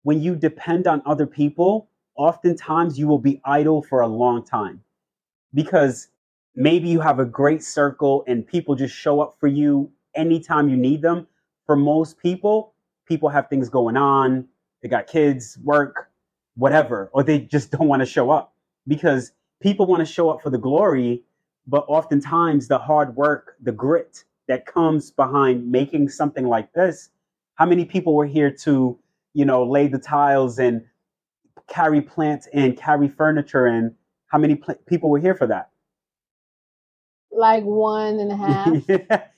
when 0.03 0.21
you 0.21 0.35
depend 0.35 0.87
on 0.87 1.01
other 1.05 1.25
people, 1.25 1.89
oftentimes 2.15 2.99
you 2.99 3.07
will 3.07 3.19
be 3.19 3.41
idle 3.45 3.81
for 3.81 4.01
a 4.01 4.07
long 4.07 4.43
time 4.43 4.81
because 5.53 6.09
maybe 6.55 6.89
you 6.89 6.99
have 6.99 7.19
a 7.19 7.25
great 7.25 7.63
circle 7.63 8.23
and 8.27 8.45
people 8.45 8.75
just 8.75 8.95
show 8.95 9.21
up 9.21 9.35
for 9.39 9.47
you 9.47 9.91
anytime 10.15 10.69
you 10.69 10.77
need 10.77 11.01
them. 11.01 11.27
For 11.65 11.75
most 11.75 12.17
people, 12.17 12.73
people 13.07 13.29
have 13.29 13.49
things 13.49 13.69
going 13.69 13.97
on, 13.97 14.47
they 14.81 14.89
got 14.89 15.07
kids, 15.07 15.57
work, 15.63 16.09
whatever, 16.55 17.09
or 17.13 17.23
they 17.23 17.39
just 17.39 17.71
don't 17.71 17.87
want 17.87 18.01
to 18.01 18.05
show 18.05 18.29
up 18.29 18.53
because 18.87 19.31
people 19.61 19.85
want 19.85 20.01
to 20.01 20.11
show 20.11 20.29
up 20.29 20.41
for 20.41 20.49
the 20.49 20.57
glory, 20.57 21.23
but 21.67 21.85
oftentimes 21.87 22.67
the 22.67 22.79
hard 22.79 23.15
work, 23.15 23.55
the 23.61 23.71
grit 23.71 24.23
that 24.47 24.65
comes 24.65 25.11
behind 25.11 25.71
making 25.71 26.09
something 26.09 26.47
like 26.47 26.73
this. 26.73 27.09
How 27.55 27.65
many 27.65 27.85
people 27.85 28.15
were 28.15 28.25
here 28.25 28.51
to, 28.63 28.97
you 29.33 29.45
know, 29.45 29.63
lay 29.63 29.87
the 29.87 29.99
tiles 29.99 30.59
and 30.59 30.83
carry 31.67 32.01
plants 32.01 32.47
and 32.53 32.77
carry 32.77 33.07
furniture 33.07 33.67
and 33.67 33.93
how 34.27 34.37
many 34.39 34.55
pl- 34.55 34.75
people 34.87 35.09
were 35.09 35.19
here 35.19 35.35
for 35.35 35.47
that? 35.47 35.69
Like 37.31 37.63
one 37.63 38.19
and 38.19 38.31
a 38.31 38.35
half. 38.35 38.77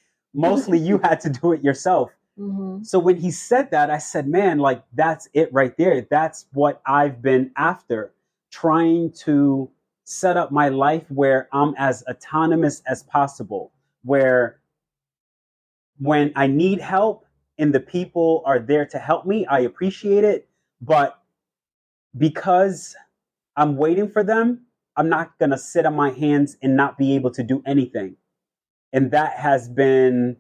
Mostly 0.34 0.80
you 0.80 1.00
had 1.00 1.20
to 1.22 1.30
do 1.30 1.54
it 1.54 1.64
yourself. 1.64 2.12
hmm 2.38 2.80
So 2.84 3.00
when 3.00 3.18
he 3.18 3.32
said 3.32 3.72
that, 3.72 3.92
I 3.92 4.00
said, 4.00 4.28
man, 4.28 4.60
like 4.60 4.84
that's 4.94 5.30
it 5.34 5.54
right 5.54 5.76
there. 5.78 6.08
That's 6.10 6.48
what 6.54 6.82
I've 6.86 7.22
been 7.22 7.52
after, 7.58 8.14
trying 8.52 9.12
to 9.26 9.70
set 10.04 10.38
up 10.38 10.52
my 10.52 10.70
life 10.70 11.04
where 11.10 11.48
I'm 11.54 11.74
as 11.78 12.04
autonomous 12.10 12.82
as 12.88 13.04
possible, 13.04 13.72
where 14.04 14.60
when 16.00 16.32
I 16.36 16.48
need 16.48 16.82
help 16.82 17.26
and 17.58 17.74
the 17.74 17.80
people 17.80 18.44
are 18.46 18.60
there 18.60 18.86
to 18.88 19.00
help 19.00 19.26
me, 19.26 19.46
I 19.46 19.60
appreciate 19.60 20.24
it. 20.24 20.48
But 20.82 21.20
because 22.18 22.96
I'm 23.56 23.78
waiting 23.78 24.10
for 24.10 24.24
them, 24.24 24.66
I'm 24.96 25.10
not 25.10 25.38
going 25.40 25.52
to 25.52 25.58
sit 25.58 25.86
on 25.86 25.96
my 25.96 26.12
hands 26.12 26.58
and 26.62 26.76
not 26.76 26.98
be 26.98 27.16
able 27.16 27.32
to 27.32 27.44
do 27.44 27.64
anything. 27.66 28.16
And 28.92 29.12
that 29.12 29.38
has 29.38 29.70
been 29.70 30.38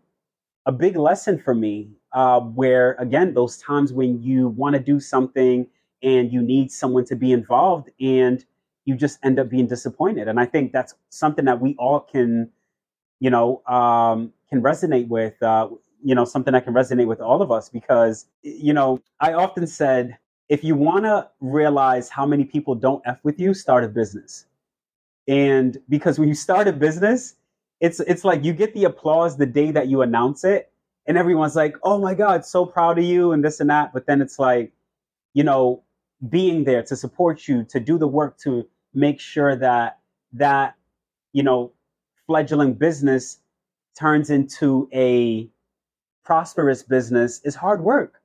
a 0.65 0.72
big 0.72 0.96
lesson 0.96 1.39
for 1.39 1.53
me 1.53 1.91
uh, 2.13 2.39
where 2.39 2.93
again 3.00 3.34
those 3.34 3.58
times 3.58 3.91
when 3.91 4.22
you 4.22 4.50
want 4.50 4.75
to 4.75 4.79
do 4.79 5.00
something 5.00 5.67
and 6.01 6.32
you 6.32 6.41
need 6.41 6.72
someone 6.72 7.05
to 7.05 7.15
be 7.15 7.32
involved 7.32 7.89
and 8.00 8.46
you 8.86 8.96
just 8.96 9.20
end 9.24 9.40
up 9.40 9.50
being 9.50 9.68
disappointed. 9.68 10.28
And 10.28 10.40
i 10.40 10.46
think 10.46 10.72
that's 10.72 10.96
something 11.10 11.46
that 11.46 11.60
we 11.60 11.75
all 11.80 12.00
can 12.00 12.50
you 13.20 13.30
know 13.30 13.62
um, 13.68 14.34
can 14.50 14.62
resonate 14.62 15.08
with 15.08 15.42
uh, 15.42 15.70
you 16.04 16.13
know 16.13 16.25
something 16.25 16.52
that 16.54 16.66
can 16.66 16.74
resonate 16.74 17.08
with 17.08 17.22
all 17.22 17.42
of 17.42 17.52
us 17.52 17.70
because 17.70 18.28
you 18.44 18.74
know 18.74 19.02
i 19.22 19.34
often 19.34 19.66
said 19.66 20.18
if 20.50 20.63
you 20.63 20.75
want 20.75 21.06
to 21.06 21.28
realize 21.40 22.10
how 22.10 22.25
many 22.25 22.44
people 22.44 22.75
don't 22.75 23.02
f 23.06 23.18
with 23.24 23.40
you 23.40 23.54
start 23.54 23.84
a 23.84 23.88
business. 23.88 24.46
And 25.28 25.78
because 25.88 26.20
when 26.20 26.28
you 26.28 26.36
start 26.36 26.68
a 26.68 26.74
business 26.74 27.36
it's 27.80 28.00
it's 28.02 28.25
like 28.25 28.44
you 28.44 28.54
get 28.54 28.74
the 28.74 28.84
applause 28.84 29.38
the 29.38 29.46
day 29.46 29.72
that 29.72 29.88
you 29.88 30.02
announce 30.02 30.44
it 30.44 30.72
and 31.08 31.18
everyone's 31.18 31.56
like 31.56 31.75
oh 31.84 31.98
my 31.98 32.13
god 32.13 32.46
so 32.46 32.66
proud 32.66 32.98
of 33.00 33.06
you 33.06 33.32
and 33.32 33.44
this 33.44 33.62
and 33.62 33.70
that. 33.70 33.94
But 33.94 34.06
then 34.06 34.22
it's 34.22 34.38
like 34.38 34.74
you 35.34 35.44
know 35.46 35.82
being 36.30 36.66
there 36.66 36.84
to 36.84 36.96
support 36.96 37.48
you 37.48 37.63
to 37.66 37.80
do 37.80 37.98
the 37.98 38.08
work 38.08 38.38
to 38.40 38.68
make 38.93 39.19
sure 39.19 39.55
that 39.55 40.00
that 40.33 40.75
you 41.33 41.43
know 41.43 41.71
fledgling 42.27 42.73
business 42.73 43.39
turns 43.97 44.29
into 44.29 44.89
a 44.93 45.47
prosperous 46.23 46.83
business 46.83 47.41
is 47.43 47.55
hard 47.55 47.81
work 47.81 48.21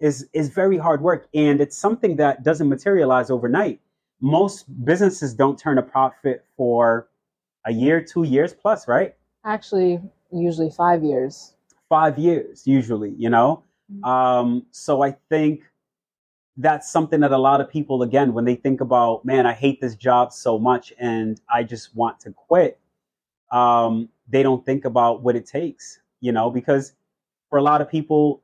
is 0.00 0.28
is 0.32 0.48
very 0.48 0.76
hard 0.76 1.00
work 1.00 1.28
and 1.34 1.60
it's 1.60 1.76
something 1.76 2.16
that 2.16 2.42
doesn't 2.42 2.68
materialize 2.68 3.30
overnight 3.30 3.80
most 4.20 4.64
businesses 4.84 5.34
don't 5.34 5.58
turn 5.58 5.78
a 5.78 5.82
profit 5.82 6.44
for 6.56 7.08
a 7.66 7.72
year 7.72 8.02
two 8.02 8.24
years 8.24 8.52
plus 8.52 8.88
right 8.88 9.14
Actually, 9.44 10.00
usually 10.32 10.70
five 10.70 11.02
years. 11.02 11.54
five 11.88 12.16
years 12.16 12.64
usually, 12.64 13.10
you 13.18 13.28
know? 13.28 13.64
Mhm. 13.92 14.06
Um, 14.08 14.66
so 14.70 15.02
I 15.02 15.16
think 15.28 15.62
that's 16.56 16.90
something 16.90 17.20
that 17.20 17.32
a 17.32 17.38
lot 17.38 17.60
of 17.60 17.70
people, 17.70 18.02
again, 18.02 18.34
when 18.34 18.44
they 18.44 18.54
think 18.54 18.80
about, 18.80 19.24
man, 19.24 19.46
I 19.46 19.52
hate 19.52 19.80
this 19.80 19.94
job 19.94 20.32
so 20.32 20.58
much 20.58 20.92
and 20.98 21.40
I 21.52 21.62
just 21.62 21.94
want 21.96 22.20
to 22.20 22.32
quit, 22.32 22.78
um, 23.50 24.08
they 24.28 24.42
don't 24.42 24.64
think 24.64 24.84
about 24.84 25.22
what 25.22 25.36
it 25.36 25.46
takes, 25.46 26.00
you 26.20 26.32
know, 26.32 26.50
because 26.50 26.94
for 27.48 27.58
a 27.58 27.62
lot 27.62 27.80
of 27.80 27.88
people, 27.88 28.42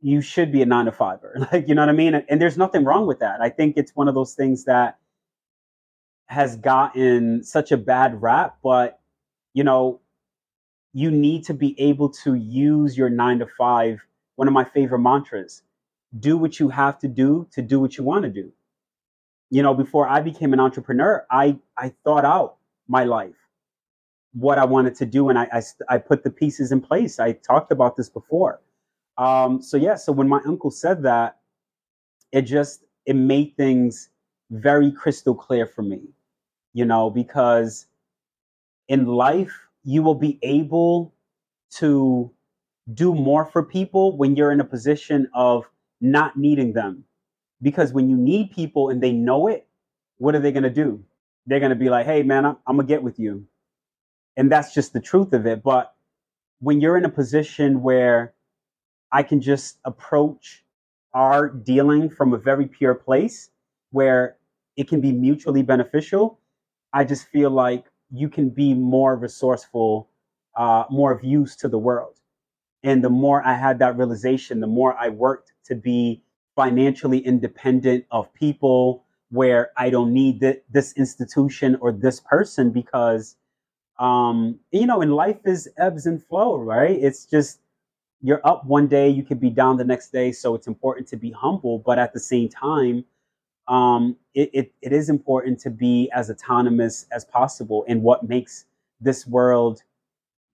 you 0.00 0.20
should 0.20 0.50
be 0.50 0.62
a 0.62 0.66
nine 0.66 0.86
to 0.86 0.92
fiver. 0.92 1.36
Like, 1.52 1.68
you 1.68 1.74
know 1.74 1.82
what 1.82 1.88
I 1.88 1.92
mean? 1.92 2.14
And, 2.28 2.40
there's 2.40 2.58
nothing 2.58 2.84
wrong 2.84 3.06
with 3.06 3.20
that. 3.20 3.40
I 3.40 3.50
think 3.50 3.76
it's 3.76 3.94
one 3.94 4.08
of 4.08 4.14
those 4.14 4.34
things 4.34 4.64
that 4.64 4.98
has 6.26 6.56
gotten 6.56 7.44
such 7.44 7.70
a 7.70 7.76
bad 7.76 8.20
rap, 8.20 8.56
but, 8.62 9.00
you 9.52 9.62
know, 9.62 10.00
you 10.94 11.10
need 11.10 11.44
to 11.44 11.54
be 11.54 11.78
able 11.80 12.08
to 12.08 12.34
use 12.34 12.96
your 12.96 13.10
nine 13.10 13.38
to 13.38 13.46
five. 13.46 14.00
One 14.36 14.48
of 14.48 14.54
my 14.54 14.64
favorite 14.64 15.00
mantras 15.00 15.62
do 16.18 16.36
what 16.36 16.60
you 16.60 16.68
have 16.68 16.98
to 17.00 17.08
do 17.08 17.46
to 17.52 17.62
do 17.62 17.80
what 17.80 17.96
you 17.96 18.04
want 18.04 18.24
to 18.24 18.30
do. 18.30 18.52
You 19.50 19.62
know, 19.62 19.74
before 19.74 20.08
I 20.08 20.20
became 20.20 20.52
an 20.52 20.60
entrepreneur, 20.60 21.26
I, 21.30 21.58
I 21.76 21.92
thought 22.04 22.24
out 22.24 22.56
my 22.88 23.04
life, 23.04 23.36
what 24.32 24.58
I 24.58 24.64
wanted 24.64 24.94
to 24.96 25.06
do, 25.06 25.28
and 25.28 25.38
I, 25.38 25.48
I, 25.52 25.62
I 25.88 25.98
put 25.98 26.24
the 26.24 26.30
pieces 26.30 26.72
in 26.72 26.80
place. 26.80 27.20
I 27.20 27.32
talked 27.32 27.70
about 27.70 27.96
this 27.96 28.08
before. 28.08 28.60
Um, 29.18 29.60
so, 29.60 29.76
yeah, 29.76 29.94
so 29.94 30.10
when 30.12 30.28
my 30.28 30.40
uncle 30.46 30.70
said 30.70 31.02
that, 31.02 31.38
it 32.32 32.42
just 32.42 32.84
it 33.04 33.14
made 33.14 33.56
things 33.56 34.08
very 34.50 34.90
crystal 34.90 35.34
clear 35.34 35.66
for 35.66 35.82
me, 35.82 36.00
you 36.72 36.84
know, 36.84 37.10
because 37.10 37.86
in 38.88 39.06
life, 39.06 39.52
you 39.84 40.02
will 40.02 40.14
be 40.14 40.38
able 40.42 41.14
to 41.72 42.30
do 42.94 43.14
more 43.14 43.44
for 43.44 43.62
people 43.62 44.16
when 44.16 44.36
you're 44.36 44.52
in 44.52 44.60
a 44.60 44.64
position 44.64 45.28
of 45.34 45.64
not 46.02 46.36
needing 46.36 46.74
them. 46.74 47.04
Because 47.62 47.92
when 47.92 48.10
you 48.10 48.16
need 48.16 48.50
people 48.50 48.90
and 48.90 49.02
they 49.02 49.12
know 49.12 49.46
it, 49.46 49.66
what 50.18 50.34
are 50.34 50.40
they 50.40 50.52
going 50.52 50.64
to 50.64 50.70
do? 50.70 51.04
They're 51.46 51.60
going 51.60 51.70
to 51.70 51.76
be 51.76 51.88
like, 51.88 52.06
hey, 52.06 52.22
man, 52.22 52.44
I'm, 52.44 52.56
I'm 52.66 52.76
going 52.76 52.86
to 52.86 52.92
get 52.92 53.02
with 53.02 53.18
you. 53.18 53.46
And 54.36 54.50
that's 54.50 54.74
just 54.74 54.92
the 54.92 55.00
truth 55.00 55.32
of 55.32 55.46
it. 55.46 55.62
But 55.62 55.94
when 56.60 56.80
you're 56.80 56.96
in 56.96 57.04
a 57.04 57.10
position 57.10 57.82
where 57.82 58.34
I 59.12 59.22
can 59.22 59.40
just 59.40 59.78
approach 59.84 60.64
our 61.14 61.48
dealing 61.48 62.08
from 62.08 62.32
a 62.32 62.38
very 62.38 62.66
pure 62.66 62.94
place 62.94 63.50
where 63.90 64.36
it 64.76 64.88
can 64.88 65.00
be 65.00 65.12
mutually 65.12 65.62
beneficial, 65.62 66.38
I 66.92 67.04
just 67.04 67.26
feel 67.28 67.50
like 67.50 67.84
you 68.10 68.28
can 68.28 68.48
be 68.48 68.74
more 68.74 69.16
resourceful, 69.16 70.08
uh, 70.56 70.84
more 70.90 71.12
of 71.12 71.22
use 71.22 71.56
to 71.56 71.68
the 71.68 71.78
world. 71.78 72.18
And 72.82 73.04
the 73.04 73.10
more 73.10 73.46
I 73.46 73.54
had 73.54 73.78
that 73.80 73.96
realization, 73.96 74.60
the 74.60 74.66
more 74.66 74.96
I 74.98 75.08
worked 75.08 75.51
to 75.64 75.74
be 75.74 76.22
financially 76.56 77.18
independent 77.18 78.04
of 78.10 78.32
people 78.34 79.04
where 79.30 79.70
I 79.76 79.90
don't 79.90 80.12
need 80.12 80.40
th- 80.40 80.62
this 80.70 80.92
institution 80.94 81.76
or 81.80 81.92
this 81.92 82.20
person 82.20 82.70
because, 82.70 83.36
um, 83.98 84.58
you 84.70 84.86
know, 84.86 85.00
in 85.00 85.12
life 85.12 85.38
is 85.44 85.68
ebbs 85.78 86.06
and 86.06 86.22
flow, 86.22 86.58
right? 86.58 86.98
It's 87.00 87.24
just, 87.24 87.60
you're 88.20 88.46
up 88.46 88.66
one 88.66 88.86
day, 88.86 89.08
you 89.08 89.22
could 89.22 89.40
be 89.40 89.50
down 89.50 89.78
the 89.78 89.84
next 89.84 90.12
day. 90.12 90.32
So 90.32 90.54
it's 90.54 90.66
important 90.66 91.08
to 91.08 91.16
be 91.16 91.30
humble, 91.30 91.78
but 91.78 91.98
at 91.98 92.12
the 92.12 92.20
same 92.20 92.48
time, 92.48 93.04
um, 93.68 94.16
it, 94.34 94.50
it, 94.52 94.72
it 94.82 94.92
is 94.92 95.08
important 95.08 95.58
to 95.60 95.70
be 95.70 96.10
as 96.14 96.30
autonomous 96.30 97.06
as 97.12 97.24
possible. 97.24 97.84
And 97.88 98.02
what 98.02 98.28
makes 98.28 98.66
this 99.00 99.26
world 99.26 99.82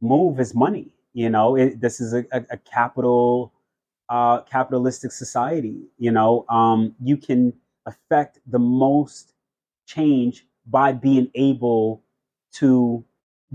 move 0.01 0.39
is 0.39 0.55
money. 0.55 0.93
You 1.15 1.31
know, 1.31 1.57
it, 1.57 1.81
this 1.81 2.01
is 2.01 2.15
a, 2.15 2.25
a, 2.33 2.45
a 2.51 2.57
capital 2.59 3.53
uh, 4.09 4.43
capitalistic 4.43 5.13
society. 5.13 5.83
You 5.99 6.13
know, 6.13 6.47
um, 6.49 6.95
you 7.03 7.17
can 7.17 7.53
affect 7.87 8.41
the 8.47 8.59
most 8.59 9.35
change 9.87 10.47
by 10.67 10.93
being 10.93 11.31
able 11.35 12.03
to 12.53 13.05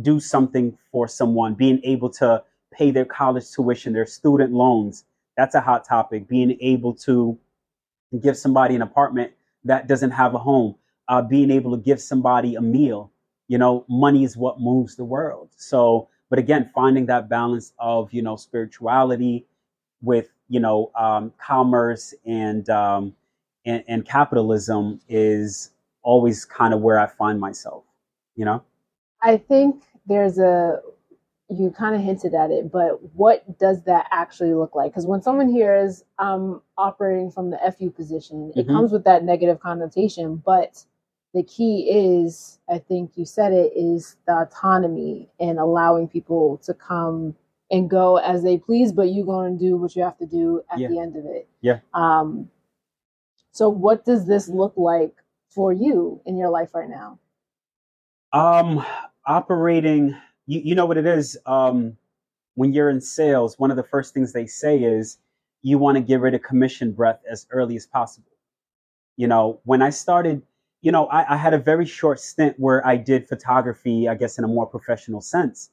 do 0.02 0.20
something 0.20 0.78
for 0.92 1.08
someone, 1.08 1.54
being 1.54 1.80
able 1.84 2.10
to 2.10 2.44
pay 2.72 2.92
their 2.92 3.06
college 3.06 3.52
tuition, 3.52 3.94
their 3.94 4.06
student 4.06 4.52
loans. 4.52 5.06
That's 5.38 5.56
a 5.56 5.62
hot 5.62 5.86
topic. 5.86 6.28
Being 6.28 6.58
able 6.62 6.94
to 7.08 7.38
give 8.22 8.38
somebody 8.38 8.76
an 8.76 8.82
apartment 8.82 9.32
that 9.64 9.88
doesn't 9.88 10.12
have 10.12 10.36
a 10.36 10.40
home, 10.40 10.76
uh, 11.08 11.22
being 11.22 11.52
able 11.52 11.72
to 11.76 11.82
give 11.84 12.02
somebody 12.02 12.56
a 12.56 12.62
meal. 12.62 13.12
You 13.48 13.58
know, 13.58 13.86
money 13.90 14.24
is 14.24 14.38
what 14.38 14.60
moves 14.60 14.96
the 14.96 15.04
world. 15.06 15.50
So, 15.58 16.10
but 16.30 16.40
again, 16.40 16.70
finding 16.74 17.06
that 17.08 17.30
balance 17.30 17.74
of 17.80 18.14
you 18.14 18.22
know 18.22 18.36
spirituality 18.36 19.46
with 20.02 20.30
you 20.50 20.60
know 20.60 20.92
um, 20.96 21.34
commerce 21.38 22.14
and, 22.26 22.70
um, 22.70 23.16
and 23.66 23.84
and 23.88 24.06
capitalism 24.06 25.00
is 25.08 25.72
always 26.02 26.46
kind 26.46 26.74
of 26.74 26.82
where 26.82 27.00
I 27.00 27.08
find 27.08 27.40
myself. 27.40 27.84
You 28.36 28.46
know. 28.46 28.64
I 29.22 29.38
think 29.38 29.84
there's 30.06 30.38
a 30.38 30.82
you 31.50 31.72
kind 31.72 31.96
of 31.96 32.02
hinted 32.02 32.34
at 32.34 32.52
it, 32.52 32.72
but 32.72 33.00
what 33.14 33.60
does 33.60 33.84
that 33.84 34.08
actually 34.12 34.54
look 34.54 34.76
like? 34.76 34.92
Because 34.92 35.06
when 35.06 35.22
someone 35.22 35.50
hears 35.50 36.04
um, 36.18 36.62
operating 36.78 37.30
from 37.30 37.52
the 37.52 37.58
FU 37.64 37.92
position, 37.92 38.52
it 38.56 38.68
Mhm. 38.68 38.74
comes 38.74 38.92
with 38.92 39.04
that 39.04 39.24
negative 39.24 39.60
connotation. 39.60 40.38
But 40.38 40.84
the 41.34 41.44
key 41.44 41.90
is, 41.92 42.60
I 42.70 42.80
think 42.80 43.18
you 43.18 43.26
said 43.26 43.54
it, 43.54 43.74
is 43.76 44.18
the 44.26 44.42
autonomy 44.42 45.30
and 45.40 45.60
allowing 45.60 46.08
people 46.08 46.58
to 46.64 46.74
come 46.74 47.36
and 47.72 47.90
go 47.90 48.18
as 48.18 48.44
they 48.44 48.58
please, 48.58 48.92
but 48.92 49.04
you're 49.14 49.26
going 49.26 49.58
to 49.58 49.64
do 49.64 49.78
what 49.78 49.96
you 49.96 50.04
have 50.04 50.18
to 50.18 50.26
do 50.26 50.62
at 50.72 50.80
Yeah. 50.80 50.88
the 50.90 51.00
end 51.00 51.16
of 51.16 51.26
it. 51.26 51.48
Yeah. 51.62 51.80
Um, 51.94 52.50
so, 53.52 53.70
what 53.70 54.06
does 54.06 54.26
this 54.28 54.48
look 54.50 54.74
like 54.78 55.14
for 55.50 55.72
you 55.72 56.22
in 56.26 56.38
your 56.38 56.50
life 56.50 56.74
right 56.74 56.90
now? 56.90 57.20
Um, 58.32 58.84
operating, 59.26 60.16
you, 60.48 60.62
you 60.64 60.76
know 60.76 60.86
what 60.86 60.98
it 60.98 61.06
is. 61.06 61.38
Um, 61.46 61.98
when 62.56 62.74
you're 62.74 62.90
in 62.90 63.02
sales, 63.02 63.58
one 63.60 63.72
of 63.72 63.78
the 63.78 63.84
first 63.84 64.14
things 64.14 64.34
they 64.34 64.46
say 64.48 64.80
is 64.84 65.18
you 65.62 65.78
want 65.78 65.98
to 65.98 66.02
get 66.04 66.20
rid 66.20 66.34
of 66.34 66.42
commission 66.42 66.92
breath 66.92 67.20
as 67.30 67.48
early 67.52 67.76
as 67.76 67.86
possible. 67.86 68.32
You 69.18 69.28
know, 69.28 69.60
when 69.66 69.82
I 69.82 69.92
started, 69.92 70.42
you 70.82 70.92
know, 70.92 71.06
I, 71.08 71.34
I 71.34 71.38
had 71.38 71.54
a 71.54 71.58
very 71.60 71.86
short 71.86 72.20
stint 72.20 72.56
where 72.60 72.86
I 72.86 72.98
did 72.98 73.28
photography, 73.28 74.08
I 74.08 74.16
guess, 74.16 74.38
in 74.38 74.44
a 74.44 74.48
more 74.48 74.66
professional 74.66 75.22
sense. 75.22 75.70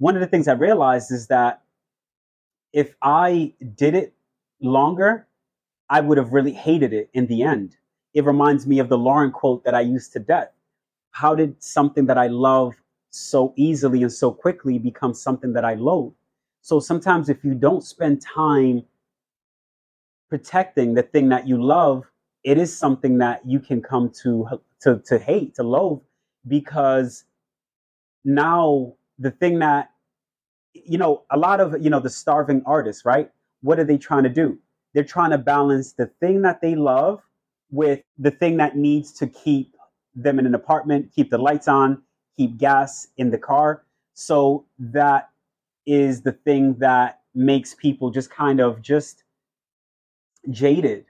One 0.00 0.14
of 0.16 0.22
the 0.22 0.26
things 0.26 0.48
I 0.48 0.54
realized 0.54 1.12
is 1.12 1.26
that 1.26 1.62
if 2.72 2.96
I 3.02 3.52
did 3.74 3.94
it 3.94 4.14
longer, 4.62 5.28
I 5.90 6.00
would 6.00 6.16
have 6.16 6.32
really 6.32 6.54
hated 6.54 6.94
it 6.94 7.10
in 7.12 7.26
the 7.26 7.42
end. 7.42 7.76
It 8.14 8.24
reminds 8.24 8.66
me 8.66 8.78
of 8.78 8.88
the 8.88 8.96
Lauren 8.96 9.30
quote 9.30 9.62
that 9.64 9.74
I 9.74 9.82
used 9.82 10.14
to 10.14 10.18
death. 10.18 10.52
How 11.10 11.34
did 11.34 11.62
something 11.62 12.06
that 12.06 12.16
I 12.16 12.28
love 12.28 12.74
so 13.10 13.52
easily 13.56 14.02
and 14.02 14.10
so 14.10 14.32
quickly 14.32 14.78
become 14.78 15.12
something 15.12 15.52
that 15.52 15.66
I 15.66 15.74
loathe? 15.74 16.14
So 16.62 16.80
sometimes 16.80 17.28
if 17.28 17.44
you 17.44 17.54
don't 17.54 17.84
spend 17.84 18.22
time 18.22 18.84
protecting 20.30 20.94
the 20.94 21.02
thing 21.02 21.28
that 21.28 21.46
you 21.46 21.62
love, 21.62 22.04
it 22.42 22.56
is 22.56 22.74
something 22.74 23.18
that 23.18 23.42
you 23.46 23.60
can 23.60 23.82
come 23.82 24.10
to 24.22 24.48
to 24.80 25.02
to 25.04 25.18
hate, 25.18 25.56
to 25.56 25.62
loathe, 25.62 26.00
because 26.48 27.24
now 28.24 28.94
the 29.20 29.30
thing 29.30 29.60
that 29.60 29.90
you 30.74 30.98
know, 30.98 31.24
a 31.30 31.36
lot 31.36 31.60
of 31.60 31.82
you 31.82 31.90
know 31.90 32.00
the 32.00 32.10
starving 32.10 32.62
artists, 32.66 33.04
right? 33.04 33.30
What 33.62 33.78
are 33.78 33.84
they 33.84 33.98
trying 33.98 34.24
to 34.24 34.28
do? 34.28 34.58
They're 34.94 35.04
trying 35.04 35.30
to 35.30 35.38
balance 35.38 35.92
the 35.92 36.06
thing 36.20 36.42
that 36.42 36.60
they 36.60 36.74
love 36.74 37.22
with 37.70 38.00
the 38.18 38.30
thing 38.30 38.56
that 38.56 38.76
needs 38.76 39.12
to 39.14 39.26
keep 39.26 39.76
them 40.14 40.38
in 40.38 40.46
an 40.46 40.54
apartment, 40.54 41.12
keep 41.14 41.30
the 41.30 41.38
lights 41.38 41.68
on, 41.68 42.02
keep 42.36 42.56
gas 42.58 43.08
in 43.16 43.30
the 43.30 43.38
car. 43.38 43.84
So 44.14 44.66
that 44.78 45.30
is 45.86 46.22
the 46.22 46.32
thing 46.32 46.76
that 46.78 47.20
makes 47.34 47.74
people 47.74 48.10
just 48.10 48.30
kind 48.30 48.60
of 48.60 48.82
just 48.82 49.22
jaded 50.50 51.06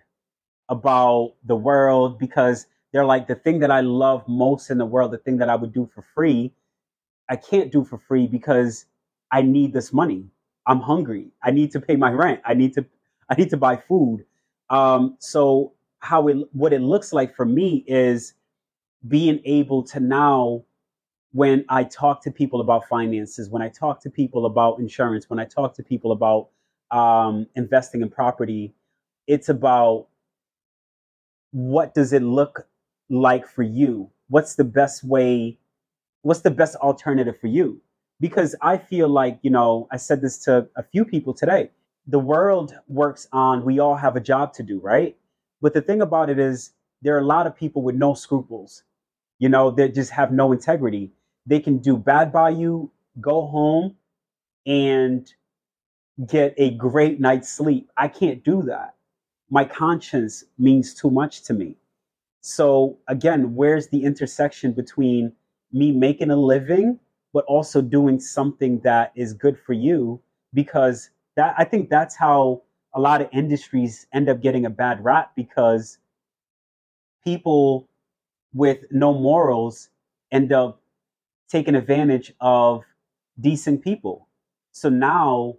about 0.69 1.35
the 1.45 1.57
world 1.57 2.19
because 2.19 2.67
they're 2.93 3.05
like 3.05 3.27
the 3.27 3.35
thing 3.35 3.61
that 3.61 3.71
I 3.71 3.81
love 3.81 4.27
most 4.29 4.71
in 4.71 4.79
the 4.79 4.87
world, 4.87 5.13
the 5.13 5.19
thing 5.19 5.39
that 5.39 5.49
I 5.49 5.57
would 5.57 5.73
do 5.73 5.89
for 5.95 6.05
free, 6.15 6.53
I 7.31 7.37
can't 7.37 7.73
do 7.73 7.85
for 7.85 7.99
free 7.99 8.29
because 8.29 8.87
I 9.33 9.43
need 9.43 9.75
this 9.75 9.93
money. 9.95 10.27
I'm 10.69 10.81
hungry. 10.81 11.31
I 11.45 11.53
need 11.53 11.73
to 11.73 11.81
pay 11.81 11.97
my 11.97 12.13
rent. 12.13 12.43
I 12.47 12.55
need 12.55 12.75
to 12.75 12.87
I 13.31 13.37
need 13.37 13.51
to 13.51 13.59
buy 13.59 13.79
food. 13.79 14.27
Um, 14.71 15.17
so 15.21 15.75
how 16.01 16.29
it 16.29 16.39
what 16.55 16.75
it 16.75 16.83
looks 16.83 17.15
like 17.15 17.37
for 17.37 17.47
me 17.47 17.85
is 17.89 18.35
being 19.09 19.41
able 19.47 19.83
to 19.85 20.01
now 20.01 20.65
when 21.33 21.65
I 21.71 21.85
talk 21.85 22.23
to 22.25 22.33
people 22.33 22.61
about 22.61 22.89
finances, 22.89 23.51
when 23.51 23.63
I 23.63 23.71
talk 23.71 24.03
to 24.03 24.11
people 24.11 24.47
about 24.47 24.81
insurance, 24.81 25.31
when 25.31 25.39
I 25.41 25.47
talk 25.47 25.75
to 25.77 25.85
people 25.85 26.13
about 26.13 26.49
um, 26.91 27.47
investing 27.57 28.03
in 28.03 28.11
property, 28.11 28.75
it's 29.29 29.49
about 29.51 30.09
what 31.53 31.95
does 31.95 32.15
it 32.15 32.23
look 32.23 32.69
like 33.11 33.49
for 33.49 33.65
you? 33.65 34.11
What's 34.29 34.57
the 34.57 34.65
best 34.65 35.05
way? 35.05 35.60
What's 36.23 36.41
the 36.41 36.51
best 36.51 36.77
alternative 36.77 37.39
for 37.41 37.49
you? 37.49 37.81
because 38.21 38.55
I 38.61 38.77
feel 38.77 39.09
like, 39.09 39.39
you 39.43 39.51
know, 39.51 39.89
I 39.91 39.97
said 39.97 40.21
this 40.21 40.39
to 40.45 40.69
a 40.77 40.83
few 40.83 41.05
people 41.05 41.33
today. 41.35 41.71
The 42.07 42.19
world 42.19 42.75
works 42.87 43.27
on 43.33 43.65
we 43.65 43.79
all 43.79 43.97
have 43.97 44.17
a 44.17 44.21
job 44.21 44.53
to 44.55 44.63
do, 44.63 44.79
right? 44.79 45.17
But 45.61 45.75
the 45.75 45.83
thing 45.83 46.03
about 46.03 46.31
it 46.31 46.39
is 46.39 46.73
there 47.03 47.17
are 47.17 47.21
a 47.21 47.27
lot 47.27 47.47
of 47.47 47.57
people 47.57 47.83
with 47.83 47.95
no 47.95 48.15
scruples, 48.15 48.83
you 49.39 49.49
know, 49.49 49.71
that 49.73 49.95
just 49.95 50.11
have 50.11 50.33
no 50.33 50.53
integrity. 50.53 51.11
They 51.47 51.61
can 51.61 51.79
do 51.79 51.97
bad 51.97 52.33
by 52.33 52.51
you, 52.51 52.91
go 53.21 53.47
home 53.47 53.97
and 54.67 55.33
get 56.27 56.55
a 56.59 56.73
great 56.73 57.21
night's 57.21 57.51
sleep. 57.51 57.91
I 57.97 58.09
can't 58.09 58.45
do 58.45 58.63
that. 58.63 58.95
My 59.51 59.65
conscience 59.65 60.45
means 60.59 60.95
too 60.95 61.11
much 61.11 61.43
to 61.45 61.55
me. 61.55 61.77
So 62.43 62.99
again, 63.09 63.55
where's 63.55 63.89
the 63.89 64.05
intersection 64.05 64.73
between 64.73 65.33
me 65.73 65.93
making 65.93 66.31
a 66.31 66.37
living 66.37 66.99
but 67.33 67.45
also 67.47 67.81
doing 67.83 68.21
something 68.21 68.81
that 68.81 69.13
is 69.17 69.33
good 69.35 69.59
for 69.59 69.73
you 69.73 70.21
because 70.55 71.11
that 71.37 71.55
I 71.59 71.65
think 71.65 71.91
that's 71.91 72.17
how 72.17 72.63
a 72.95 73.01
lot 73.01 73.21
of 73.23 73.29
industries 73.33 74.07
end 74.13 74.29
up 74.29 74.43
getting 74.43 74.67
a 74.67 74.71
bad 74.71 75.05
rap 75.05 75.33
because 75.37 75.99
people 77.25 77.89
with 78.55 78.79
no 78.91 79.15
morals 79.15 79.91
end 80.33 80.53
up 80.53 80.81
taking 81.51 81.75
advantage 81.75 82.35
of 82.41 82.85
decent 83.41 83.83
people. 83.83 84.29
So 84.73 84.89
now 84.89 85.57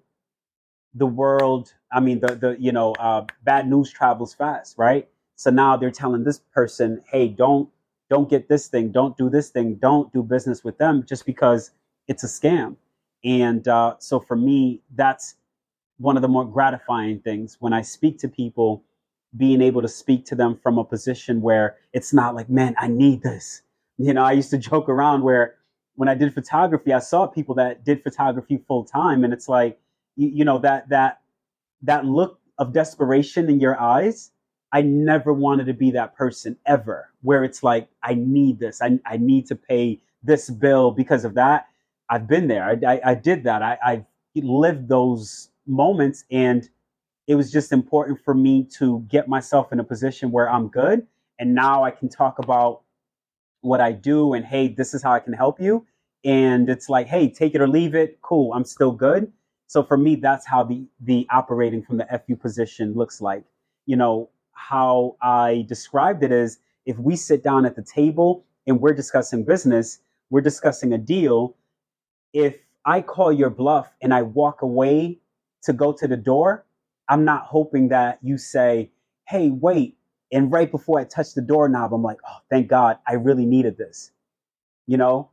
the 0.93 1.05
world, 1.07 1.73
I 1.91 1.99
mean, 1.99 2.19
the, 2.21 2.35
the 2.35 2.57
you 2.59 2.71
know, 2.71 2.93
uh, 2.93 3.25
bad 3.43 3.69
news 3.69 3.91
travels 3.91 4.33
fast, 4.33 4.77
right? 4.77 5.09
So 5.35 5.49
now 5.51 5.77
they're 5.77 5.91
telling 5.91 6.23
this 6.23 6.39
person, 6.53 7.01
hey, 7.11 7.29
don't 7.29 7.69
don't 8.11 8.29
get 8.29 8.49
this 8.49 8.67
thing, 8.67 8.91
don't 8.91 9.17
do 9.17 9.29
this 9.29 9.49
thing, 9.51 9.75
don't 9.75 10.11
do 10.11 10.21
business 10.21 10.65
with 10.65 10.77
them 10.77 11.05
just 11.07 11.25
because 11.25 11.71
it's 12.09 12.25
a 12.25 12.27
scam. 12.27 12.75
And 13.23 13.65
uh, 13.69 13.95
so 13.99 14.19
for 14.19 14.35
me, 14.35 14.81
that's 14.93 15.35
one 15.97 16.17
of 16.17 16.21
the 16.21 16.27
more 16.27 16.43
gratifying 16.43 17.21
things 17.21 17.55
when 17.61 17.71
I 17.71 17.81
speak 17.81 18.19
to 18.19 18.27
people, 18.27 18.83
being 19.37 19.61
able 19.61 19.81
to 19.81 19.87
speak 19.87 20.25
to 20.25 20.35
them 20.35 20.59
from 20.61 20.77
a 20.77 20.83
position 20.83 21.41
where 21.41 21.77
it's 21.93 22.11
not 22.11 22.35
like, 22.35 22.49
man, 22.49 22.75
I 22.77 22.89
need 22.89 23.23
this. 23.23 23.61
You 23.97 24.13
know, 24.13 24.25
I 24.25 24.33
used 24.33 24.49
to 24.49 24.57
joke 24.69 24.89
around 24.89 25.23
where 25.23 25.55
when 25.95 26.09
I 26.09 26.15
did 26.15 26.33
photography, 26.33 26.91
I 26.91 26.99
saw 26.99 27.27
people 27.27 27.55
that 27.55 27.85
did 27.85 28.03
photography 28.03 28.61
full 28.67 28.83
time, 28.83 29.23
and 29.23 29.31
it's 29.31 29.47
like, 29.47 29.79
you, 30.17 30.27
you 30.27 30.43
know, 30.43 30.59
that 30.59 30.89
that 30.89 31.21
that 31.83 32.03
look 32.03 32.39
of 32.57 32.73
desperation 32.73 33.49
in 33.49 33.61
your 33.61 33.79
eyes. 33.79 34.31
I 34.73 34.81
never 34.81 35.33
wanted 35.33 35.65
to 35.67 35.73
be 35.73 35.91
that 35.91 36.15
person 36.15 36.57
ever, 36.65 37.09
where 37.21 37.43
it's 37.43 37.63
like, 37.63 37.89
I 38.03 38.15
need 38.15 38.59
this. 38.59 38.81
I, 38.81 38.99
I 39.05 39.17
need 39.17 39.47
to 39.47 39.55
pay 39.55 40.01
this 40.23 40.49
bill 40.49 40.91
because 40.91 41.25
of 41.25 41.33
that. 41.35 41.67
I've 42.09 42.27
been 42.27 42.47
there. 42.47 42.65
I, 42.65 42.93
I, 42.95 43.01
I 43.11 43.15
did 43.15 43.43
that. 43.45 43.61
I, 43.63 43.77
I 43.83 44.05
lived 44.35 44.89
those 44.89 45.49
moments, 45.67 46.25
and 46.31 46.69
it 47.27 47.35
was 47.35 47.51
just 47.51 47.71
important 47.71 48.19
for 48.23 48.33
me 48.33 48.65
to 48.77 49.05
get 49.09 49.27
myself 49.27 49.73
in 49.73 49.79
a 49.79 49.83
position 49.83 50.31
where 50.31 50.49
I'm 50.49 50.69
good. 50.69 51.07
And 51.39 51.55
now 51.55 51.83
I 51.83 51.91
can 51.91 52.09
talk 52.09 52.39
about 52.39 52.81
what 53.61 53.81
I 53.81 53.91
do, 53.91 54.33
and 54.33 54.45
hey, 54.45 54.69
this 54.69 54.93
is 54.93 55.03
how 55.03 55.13
I 55.13 55.19
can 55.19 55.33
help 55.33 55.61
you. 55.61 55.85
And 56.25 56.69
it's 56.69 56.89
like, 56.89 57.07
hey, 57.07 57.29
take 57.29 57.55
it 57.55 57.61
or 57.61 57.67
leave 57.67 57.95
it. 57.95 58.19
Cool, 58.21 58.53
I'm 58.53 58.65
still 58.65 58.91
good. 58.91 59.31
So 59.67 59.83
for 59.83 59.97
me, 59.97 60.15
that's 60.15 60.45
how 60.45 60.63
the 60.63 60.85
the 61.01 61.27
operating 61.31 61.81
from 61.83 61.97
the 61.97 62.07
FU 62.27 62.35
position 62.35 62.93
looks 62.93 63.21
like. 63.21 63.43
You 63.85 63.95
know, 63.97 64.29
how 64.53 65.17
I 65.21 65.65
described 65.67 66.23
it 66.23 66.31
is 66.31 66.59
if 66.85 66.97
we 66.97 67.15
sit 67.15 67.43
down 67.43 67.65
at 67.65 67.75
the 67.75 67.83
table 67.83 68.45
and 68.67 68.79
we're 68.79 68.93
discussing 68.93 69.43
business, 69.43 69.99
we're 70.29 70.41
discussing 70.41 70.93
a 70.93 70.97
deal, 70.97 71.55
if 72.33 72.55
I 72.85 73.01
call 73.01 73.31
your 73.31 73.49
bluff 73.49 73.93
and 74.01 74.13
I 74.13 74.21
walk 74.23 74.61
away 74.61 75.19
to 75.63 75.73
go 75.73 75.93
to 75.93 76.07
the 76.07 76.17
door, 76.17 76.65
I'm 77.09 77.25
not 77.25 77.45
hoping 77.45 77.89
that 77.89 78.19
you 78.21 78.37
say, 78.37 78.91
hey, 79.27 79.49
wait. 79.49 79.97
And 80.31 80.51
right 80.51 80.71
before 80.71 80.99
I 80.99 81.03
touch 81.03 81.33
the 81.33 81.41
doorknob, 81.41 81.93
I'm 81.93 82.03
like, 82.03 82.17
oh, 82.27 82.37
thank 82.49 82.67
God, 82.67 82.97
I 83.07 83.13
really 83.13 83.45
needed 83.45 83.77
this. 83.77 84.11
You 84.87 84.97
know, 84.97 85.29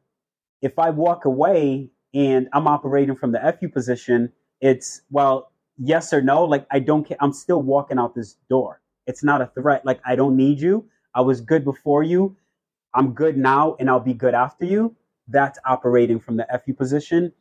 if 0.60 0.78
I 0.78 0.90
walk 0.90 1.24
away 1.24 1.88
and 2.12 2.48
I'm 2.52 2.66
operating 2.66 3.14
from 3.14 3.32
the 3.32 3.56
FU 3.60 3.68
position, 3.68 4.32
it's, 4.60 5.02
well, 5.10 5.52
yes 5.78 6.12
or 6.12 6.20
no. 6.20 6.44
Like, 6.44 6.66
I 6.70 6.80
don't 6.80 7.04
care. 7.04 7.16
I'm 7.20 7.32
still 7.32 7.62
walking 7.62 7.98
out 7.98 8.14
this 8.14 8.36
door. 8.50 8.80
It's 9.08 9.24
not 9.24 9.42
a 9.42 9.50
threat. 9.54 9.84
Like, 9.84 10.00
I 10.06 10.14
don't 10.14 10.36
need 10.36 10.60
you. 10.60 10.84
I 11.14 11.22
was 11.22 11.40
good 11.40 11.64
before 11.64 12.04
you. 12.04 12.36
I'm 12.94 13.12
good 13.12 13.36
now 13.36 13.76
and 13.80 13.90
I'll 13.90 14.00
be 14.00 14.14
good 14.14 14.34
after 14.34 14.64
you 14.64 14.94
that's 15.28 15.58
operating 15.64 16.18
from 16.18 16.36
the 16.36 16.46
FU 16.64 16.74
position, 16.74 17.32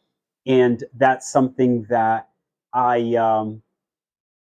and 0.45 0.83
that's 0.95 1.31
something 1.31 1.83
that 1.89 2.29
I 2.73 3.15
um, 3.15 3.61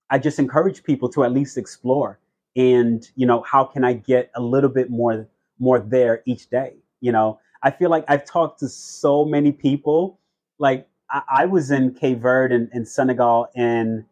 I 0.09 0.19
just 0.19 0.39
encourage 0.39 0.83
people 0.83 1.09
to 1.09 1.23
at 1.23 1.33
least 1.33 1.57
explore. 1.57 2.19
And 2.55 3.07
you 3.15 3.25
know, 3.25 3.41
how 3.41 3.63
can 3.63 3.83
I 3.83 3.93
get 3.93 4.31
a 4.35 4.41
little 4.41 4.69
bit 4.69 4.89
more 4.89 5.27
more 5.59 5.79
there 5.79 6.21
each 6.25 6.49
day? 6.49 6.75
You 7.01 7.11
know, 7.11 7.39
I 7.63 7.71
feel 7.71 7.89
like 7.89 8.05
I've 8.07 8.25
talked 8.25 8.59
to 8.59 8.69
so 8.69 9.25
many 9.25 9.51
people. 9.51 10.19
Like 10.59 10.87
I, 11.09 11.45
was 11.45 11.71
in 11.71 11.93
Cape 11.95 12.19
Verde 12.19 12.67
and 12.71 12.87
Senegal 12.87 13.47
in 13.55 14.05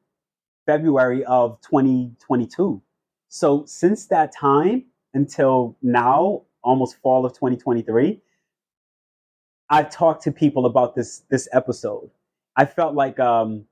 February 0.65 1.23
of 1.25 1.61
2022. 1.61 2.81
So 3.29 3.63
since 3.65 4.07
that 4.07 4.35
time 4.35 4.85
until 5.13 5.77
now, 5.81 6.41
almost 6.63 6.97
fall 6.97 7.25
of 7.25 7.33
2023, 7.33 8.19
I've 9.69 9.89
talked 9.89 10.23
to 10.23 10.31
people 10.31 10.65
about 10.65 10.95
this 10.95 11.23
this 11.29 11.47
episode. 11.53 12.09
I 12.55 12.65
felt 12.65 12.95
like 12.95 13.19
um, 13.19 13.65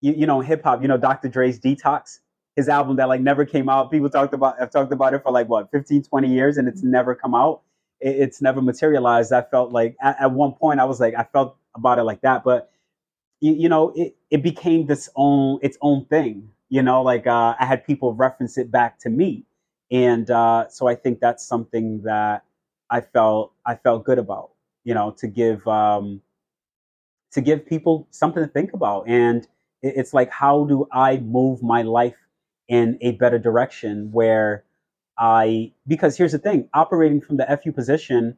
you, 0.00 0.12
you 0.12 0.26
know, 0.26 0.40
hip 0.40 0.62
hop, 0.62 0.80
you 0.80 0.88
know, 0.88 0.96
Dr. 0.96 1.28
Dre's 1.28 1.58
Detox, 1.58 2.20
his 2.54 2.68
album 2.68 2.96
that 2.96 3.08
like 3.08 3.20
never 3.20 3.44
came 3.44 3.68
out. 3.68 3.90
People 3.90 4.08
talked 4.08 4.32
about 4.32 4.54
I've 4.62 4.70
talked 4.70 4.92
about 4.92 5.12
it 5.12 5.24
for 5.24 5.32
like 5.32 5.48
what, 5.48 5.70
15, 5.72 6.04
20 6.04 6.28
years 6.28 6.56
and 6.56 6.68
it's 6.68 6.82
never 6.84 7.16
come 7.16 7.34
out. 7.34 7.62
It, 8.00 8.16
it's 8.16 8.40
never 8.40 8.62
materialized. 8.62 9.32
I 9.32 9.42
felt 9.42 9.72
like 9.72 9.96
at, 10.00 10.20
at, 10.20 10.32
one 10.32 10.52
point 10.52 10.78
I 10.78 10.84
was 10.84 11.00
like 11.00 11.14
I 11.16 11.24
felt 11.24 11.56
about 11.74 11.98
it 11.98 12.04
like 12.04 12.20
that, 12.20 12.44
but 12.44 12.70
you, 13.40 13.54
you 13.54 13.68
know, 13.68 13.92
it, 13.96 14.16
it 14.30 14.42
became 14.44 14.86
this 14.86 15.08
own 15.16 15.58
its 15.62 15.76
own 15.82 16.04
thing. 16.04 16.50
You 16.70 16.82
know, 16.82 17.02
like 17.02 17.26
uh, 17.26 17.54
I 17.58 17.66
had 17.66 17.84
people 17.86 18.14
reference 18.14 18.58
it 18.58 18.70
back 18.70 18.98
to 19.00 19.10
me. 19.10 19.44
And 19.90 20.30
uh, 20.30 20.68
so 20.68 20.86
I 20.88 20.94
think 20.96 21.20
that's 21.20 21.46
something 21.46 22.02
that 22.02 22.44
I 22.90 23.00
felt 23.00 23.52
I 23.66 23.76
felt 23.76 24.04
good 24.04 24.18
about 24.18 24.50
you 24.84 24.94
know, 24.94 25.10
to 25.18 25.26
give 25.28 25.66
um, 25.68 26.22
to 27.32 27.40
give 27.40 27.66
people 27.66 28.06
something 28.10 28.42
to 28.42 28.48
think 28.48 28.72
about. 28.72 29.08
And 29.08 29.46
it's 29.82 30.14
like, 30.14 30.30
how 30.30 30.64
do 30.64 30.86
I 30.92 31.18
move 31.18 31.62
my 31.62 31.82
life 31.82 32.16
in 32.68 32.98
a 33.00 33.12
better 33.12 33.38
direction 33.38 34.10
where 34.12 34.64
I 35.18 35.72
because 35.86 36.16
here's 36.16 36.32
the 36.32 36.38
thing, 36.38 36.68
operating 36.74 37.20
from 37.20 37.36
the 37.38 37.50
FU 37.50 37.72
position, 37.72 38.36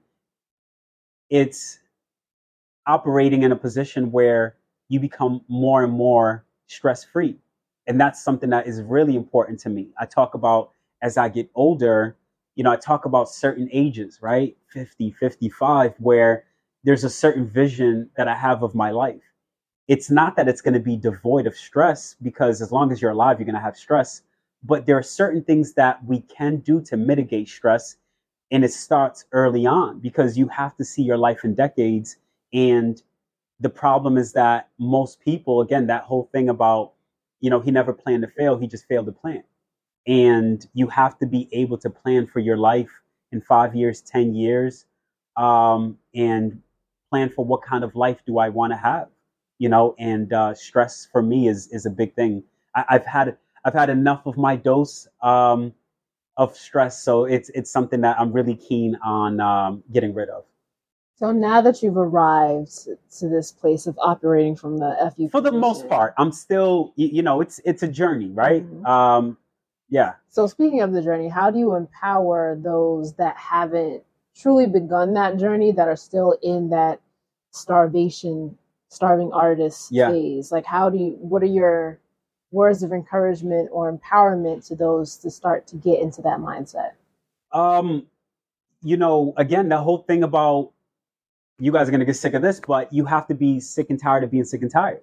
it's 1.30 1.78
operating 2.86 3.42
in 3.42 3.52
a 3.52 3.56
position 3.56 4.10
where 4.12 4.56
you 4.88 5.00
become 5.00 5.42
more 5.48 5.84
and 5.84 5.92
more 5.92 6.44
stress 6.66 7.04
free. 7.04 7.38
And 7.86 8.00
that's 8.00 8.22
something 8.22 8.50
that 8.50 8.66
is 8.66 8.82
really 8.82 9.16
important 9.16 9.60
to 9.60 9.68
me. 9.70 9.88
I 9.98 10.06
talk 10.06 10.34
about 10.34 10.72
as 11.02 11.16
I 11.16 11.28
get 11.28 11.50
older, 11.54 12.16
you 12.54 12.64
know, 12.64 12.70
I 12.70 12.76
talk 12.76 13.04
about 13.04 13.28
certain 13.28 13.68
ages, 13.72 14.18
right? 14.20 14.56
50, 14.68 15.12
55, 15.12 15.94
where 15.98 16.44
there's 16.84 17.04
a 17.04 17.10
certain 17.10 17.48
vision 17.48 18.10
that 18.16 18.28
I 18.28 18.34
have 18.34 18.62
of 18.62 18.74
my 18.74 18.90
life. 18.90 19.22
It's 19.88 20.10
not 20.10 20.36
that 20.36 20.48
it's 20.48 20.60
going 20.60 20.74
to 20.74 20.80
be 20.80 20.96
devoid 20.96 21.46
of 21.46 21.56
stress 21.56 22.16
because 22.22 22.62
as 22.62 22.70
long 22.70 22.92
as 22.92 23.02
you're 23.02 23.10
alive, 23.10 23.38
you're 23.38 23.46
going 23.46 23.54
to 23.54 23.60
have 23.60 23.76
stress. 23.76 24.22
But 24.62 24.86
there 24.86 24.96
are 24.96 25.02
certain 25.02 25.42
things 25.42 25.72
that 25.74 26.04
we 26.04 26.20
can 26.20 26.58
do 26.58 26.80
to 26.82 26.96
mitigate 26.96 27.48
stress. 27.48 27.96
And 28.50 28.64
it 28.64 28.72
starts 28.72 29.24
early 29.32 29.66
on 29.66 30.00
because 30.00 30.36
you 30.36 30.48
have 30.48 30.76
to 30.76 30.84
see 30.84 31.02
your 31.02 31.16
life 31.16 31.44
in 31.44 31.54
decades. 31.54 32.16
And 32.52 33.02
the 33.58 33.70
problem 33.70 34.16
is 34.16 34.32
that 34.32 34.68
most 34.78 35.20
people, 35.20 35.60
again, 35.60 35.86
that 35.86 36.04
whole 36.04 36.28
thing 36.32 36.48
about, 36.48 36.92
you 37.40 37.50
know, 37.50 37.60
he 37.60 37.70
never 37.70 37.92
planned 37.92 38.22
to 38.22 38.28
fail, 38.28 38.58
he 38.58 38.66
just 38.66 38.86
failed 38.86 39.06
to 39.06 39.12
plan. 39.12 39.42
And 40.06 40.66
you 40.74 40.88
have 40.88 41.18
to 41.18 41.26
be 41.26 41.48
able 41.52 41.78
to 41.78 41.90
plan 41.90 42.26
for 42.26 42.40
your 42.40 42.56
life 42.56 42.90
in 43.32 43.40
five 43.40 43.74
years, 43.74 44.00
10 44.00 44.34
years, 44.34 44.86
um, 45.36 45.98
and 46.14 46.60
plan 47.10 47.30
for 47.30 47.44
what 47.44 47.62
kind 47.62 47.84
of 47.84 47.94
life 47.94 48.20
do 48.26 48.38
I 48.38 48.48
want 48.48 48.72
to 48.72 48.76
have, 48.76 49.08
you 49.58 49.68
know, 49.68 49.94
and 49.98 50.32
uh, 50.32 50.54
stress 50.54 51.06
for 51.10 51.22
me 51.22 51.48
is, 51.48 51.68
is 51.68 51.86
a 51.86 51.90
big 51.90 52.14
thing. 52.14 52.42
I, 52.74 52.84
have 52.88 53.06
had, 53.06 53.36
I've 53.64 53.74
had 53.74 53.90
enough 53.90 54.26
of 54.26 54.36
my 54.36 54.56
dose 54.56 55.08
um, 55.22 55.74
of 56.36 56.56
stress. 56.56 57.02
So 57.02 57.24
it's, 57.24 57.50
it's 57.50 57.70
something 57.70 58.00
that 58.02 58.18
I'm 58.18 58.32
really 58.32 58.54
keen 58.54 58.96
on 59.04 59.40
um, 59.40 59.82
getting 59.92 60.14
rid 60.14 60.28
of. 60.28 60.44
So 61.20 61.32
now 61.32 61.60
that 61.60 61.82
you've 61.82 61.98
arrived 61.98 62.88
to 63.18 63.28
this 63.28 63.52
place 63.52 63.86
of 63.86 63.98
operating 63.98 64.56
from 64.56 64.78
the 64.78 65.12
FU, 65.14 65.28
for 65.28 65.42
the 65.42 65.52
most 65.52 65.86
part, 65.86 66.14
I'm 66.16 66.32
still, 66.32 66.94
you 66.96 67.22
know, 67.22 67.42
it's 67.42 67.60
it's 67.66 67.82
a 67.82 67.88
journey, 67.88 68.30
right? 68.30 68.64
Mm-hmm. 68.64 68.86
Um, 68.86 69.36
yeah. 69.90 70.14
So 70.30 70.46
speaking 70.46 70.80
of 70.80 70.92
the 70.92 71.02
journey, 71.02 71.28
how 71.28 71.50
do 71.50 71.58
you 71.58 71.74
empower 71.74 72.58
those 72.58 73.12
that 73.16 73.36
haven't 73.36 74.02
truly 74.34 74.66
begun 74.66 75.12
that 75.12 75.36
journey 75.36 75.72
that 75.72 75.88
are 75.88 75.96
still 75.96 76.38
in 76.42 76.70
that 76.70 77.02
starvation, 77.50 78.56
starving 78.88 79.30
artist 79.34 79.92
Yeah. 79.92 80.10
phase? 80.10 80.50
Like, 80.50 80.64
how 80.64 80.88
do 80.88 80.96
you? 80.96 81.18
What 81.20 81.42
are 81.42 81.46
your 81.46 81.98
words 82.50 82.82
of 82.82 82.92
encouragement 82.92 83.68
or 83.72 83.92
empowerment 83.92 84.66
to 84.68 84.74
those 84.74 85.18
to 85.18 85.30
start 85.30 85.66
to 85.66 85.76
get 85.76 86.00
into 86.00 86.22
that 86.22 86.38
mindset? 86.38 86.92
Um, 87.52 88.06
you 88.82 88.96
know, 88.96 89.34
again, 89.36 89.68
the 89.68 89.76
whole 89.76 89.98
thing 89.98 90.22
about 90.22 90.72
you 91.60 91.72
guys 91.72 91.88
are 91.88 91.90
gonna 91.90 92.04
get 92.04 92.16
sick 92.16 92.34
of 92.34 92.42
this, 92.42 92.60
but 92.60 92.92
you 92.92 93.04
have 93.04 93.26
to 93.28 93.34
be 93.34 93.60
sick 93.60 93.90
and 93.90 94.00
tired 94.00 94.24
of 94.24 94.30
being 94.30 94.44
sick 94.44 94.62
and 94.62 94.70
tired. 94.70 95.02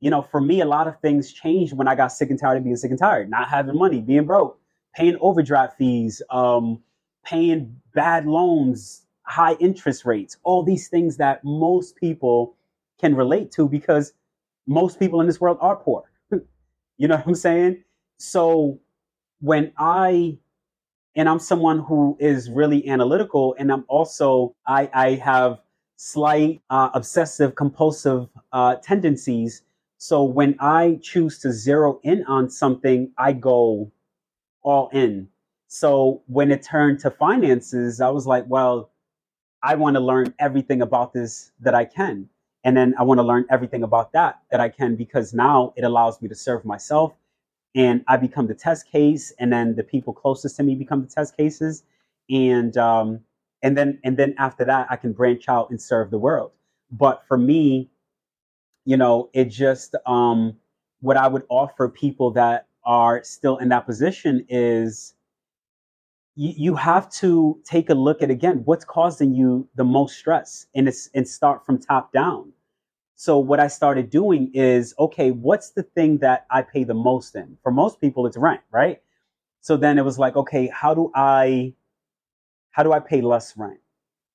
You 0.00 0.10
know, 0.10 0.22
for 0.22 0.40
me, 0.40 0.62
a 0.62 0.64
lot 0.64 0.88
of 0.88 0.98
things 1.00 1.32
changed 1.32 1.74
when 1.74 1.86
I 1.86 1.94
got 1.94 2.08
sick 2.08 2.30
and 2.30 2.38
tired 2.38 2.56
of 2.56 2.64
being 2.64 2.76
sick 2.76 2.90
and 2.90 2.98
tired, 2.98 3.28
not 3.28 3.48
having 3.48 3.76
money, 3.76 4.00
being 4.00 4.24
broke, 4.24 4.58
paying 4.94 5.18
overdraft 5.20 5.76
fees, 5.76 6.22
um, 6.30 6.82
paying 7.22 7.76
bad 7.94 8.26
loans, 8.26 9.02
high 9.24 9.54
interest 9.60 10.06
rates, 10.06 10.38
all 10.42 10.62
these 10.62 10.88
things 10.88 11.18
that 11.18 11.44
most 11.44 11.96
people 11.96 12.56
can 12.98 13.14
relate 13.14 13.52
to 13.52 13.68
because 13.68 14.14
most 14.66 14.98
people 14.98 15.20
in 15.20 15.26
this 15.26 15.40
world 15.40 15.58
are 15.60 15.76
poor. 15.76 16.10
you 16.96 17.08
know 17.08 17.16
what 17.16 17.26
I'm 17.26 17.34
saying? 17.34 17.84
So 18.16 18.80
when 19.40 19.72
I 19.78 20.38
and 21.16 21.28
I'm 21.28 21.40
someone 21.40 21.80
who 21.80 22.16
is 22.20 22.48
really 22.48 22.88
analytical, 22.88 23.54
and 23.58 23.70
I'm 23.72 23.84
also 23.88 24.54
I, 24.66 24.88
I 24.94 25.10
have 25.16 25.60
slight 26.02 26.62
uh, 26.70 26.88
obsessive 26.94 27.54
compulsive 27.54 28.26
uh, 28.52 28.76
tendencies. 28.76 29.62
So 29.98 30.24
when 30.24 30.56
I 30.58 30.98
choose 31.02 31.38
to 31.40 31.52
zero 31.52 32.00
in 32.02 32.24
on 32.24 32.48
something, 32.48 33.12
I 33.18 33.34
go 33.34 33.92
all 34.62 34.88
in. 34.94 35.28
So 35.68 36.22
when 36.26 36.50
it 36.50 36.62
turned 36.62 37.00
to 37.00 37.10
finances, 37.10 38.00
I 38.00 38.08
was 38.08 38.26
like, 38.26 38.44
well, 38.48 38.90
I 39.62 39.74
want 39.74 39.94
to 39.96 40.00
learn 40.00 40.32
everything 40.38 40.80
about 40.80 41.12
this 41.12 41.52
that 41.60 41.74
I 41.74 41.84
can. 41.84 42.30
And 42.64 42.74
then 42.74 42.94
I 42.98 43.02
want 43.02 43.18
to 43.18 43.24
learn 43.24 43.44
everything 43.50 43.82
about 43.82 44.12
that 44.12 44.40
that 44.50 44.60
I 44.60 44.70
can 44.70 44.96
because 44.96 45.34
now 45.34 45.74
it 45.76 45.84
allows 45.84 46.22
me 46.22 46.28
to 46.28 46.34
serve 46.34 46.64
myself 46.64 47.12
and 47.74 48.02
I 48.08 48.16
become 48.16 48.46
the 48.46 48.54
test 48.54 48.90
case, 48.90 49.32
and 49.38 49.52
then 49.52 49.76
the 49.76 49.84
people 49.84 50.12
closest 50.12 50.56
to 50.56 50.62
me 50.62 50.74
become 50.74 51.02
the 51.02 51.08
test 51.08 51.36
cases, 51.36 51.84
and 52.28 52.76
um, 52.76 53.20
and 53.62 53.76
then 53.76 53.98
and 54.04 54.16
then 54.16 54.34
after 54.38 54.64
that, 54.64 54.88
I 54.90 54.96
can 54.96 55.12
branch 55.12 55.48
out 55.48 55.70
and 55.70 55.80
serve 55.80 56.10
the 56.10 56.18
world. 56.18 56.52
But 56.90 57.22
for 57.28 57.38
me, 57.38 57.90
you 58.84 58.96
know, 58.96 59.30
it 59.34 59.46
just 59.46 59.94
um, 60.06 60.56
what 61.00 61.16
I 61.16 61.28
would 61.28 61.44
offer 61.50 61.88
people 61.88 62.32
that 62.32 62.66
are 62.84 63.22
still 63.24 63.58
in 63.58 63.68
that 63.70 63.86
position 63.86 64.44
is 64.48 65.14
you, 66.36 66.54
you 66.56 66.74
have 66.76 67.10
to 67.12 67.60
take 67.64 67.90
a 67.90 67.94
look 67.94 68.22
at 68.22 68.30
again 68.30 68.62
what's 68.64 68.84
causing 68.84 69.34
you 69.34 69.68
the 69.76 69.84
most 69.84 70.16
stress, 70.18 70.66
and 70.74 70.88
it's 70.88 71.10
and 71.14 71.28
start 71.28 71.66
from 71.66 71.78
top 71.78 72.12
down 72.12 72.52
so 73.16 73.38
what 73.38 73.60
I 73.60 73.66
started 73.68 74.08
doing 74.08 74.50
is, 74.54 74.94
okay, 74.98 75.30
what's 75.30 75.72
the 75.72 75.82
thing 75.82 76.18
that 76.20 76.46
I 76.50 76.62
pay 76.62 76.84
the 76.84 76.94
most 76.94 77.36
in? 77.36 77.58
For 77.62 77.70
most 77.70 78.00
people, 78.00 78.26
it's 78.26 78.38
rent, 78.38 78.62
right? 78.72 79.02
So 79.60 79.76
then 79.76 79.98
it 79.98 80.06
was 80.06 80.18
like, 80.18 80.36
okay, 80.36 80.68
how 80.68 80.94
do 80.94 81.12
I, 81.14 81.74
how 82.70 82.82
do 82.82 82.92
I 82.92 83.00
pay 83.00 83.20
less 83.20 83.56
rent? 83.56 83.80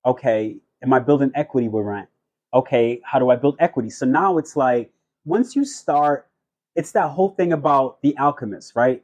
Okay, 0.06 0.58
am 0.84 0.93
I 0.93 1.00
building 1.00 1.32
equity 1.36 1.67
with 1.67 1.86
rent? 1.86 2.10
Okay, 2.54 3.02
how 3.04 3.19
do 3.19 3.30
I 3.30 3.36
build 3.36 3.56
equity? 3.60 3.89
So 3.89 4.06
now 4.06 4.38
it's 4.38 4.56
like, 4.56 4.91
once 5.26 5.56
you 5.56 5.65
start, 5.65 6.30
it's 6.76 6.91
that 6.91 7.10
whole 7.10 7.30
thing 7.30 7.54
about 7.54 8.02
the 8.02 8.17
alchemist, 8.17 8.76
right? 8.76 9.04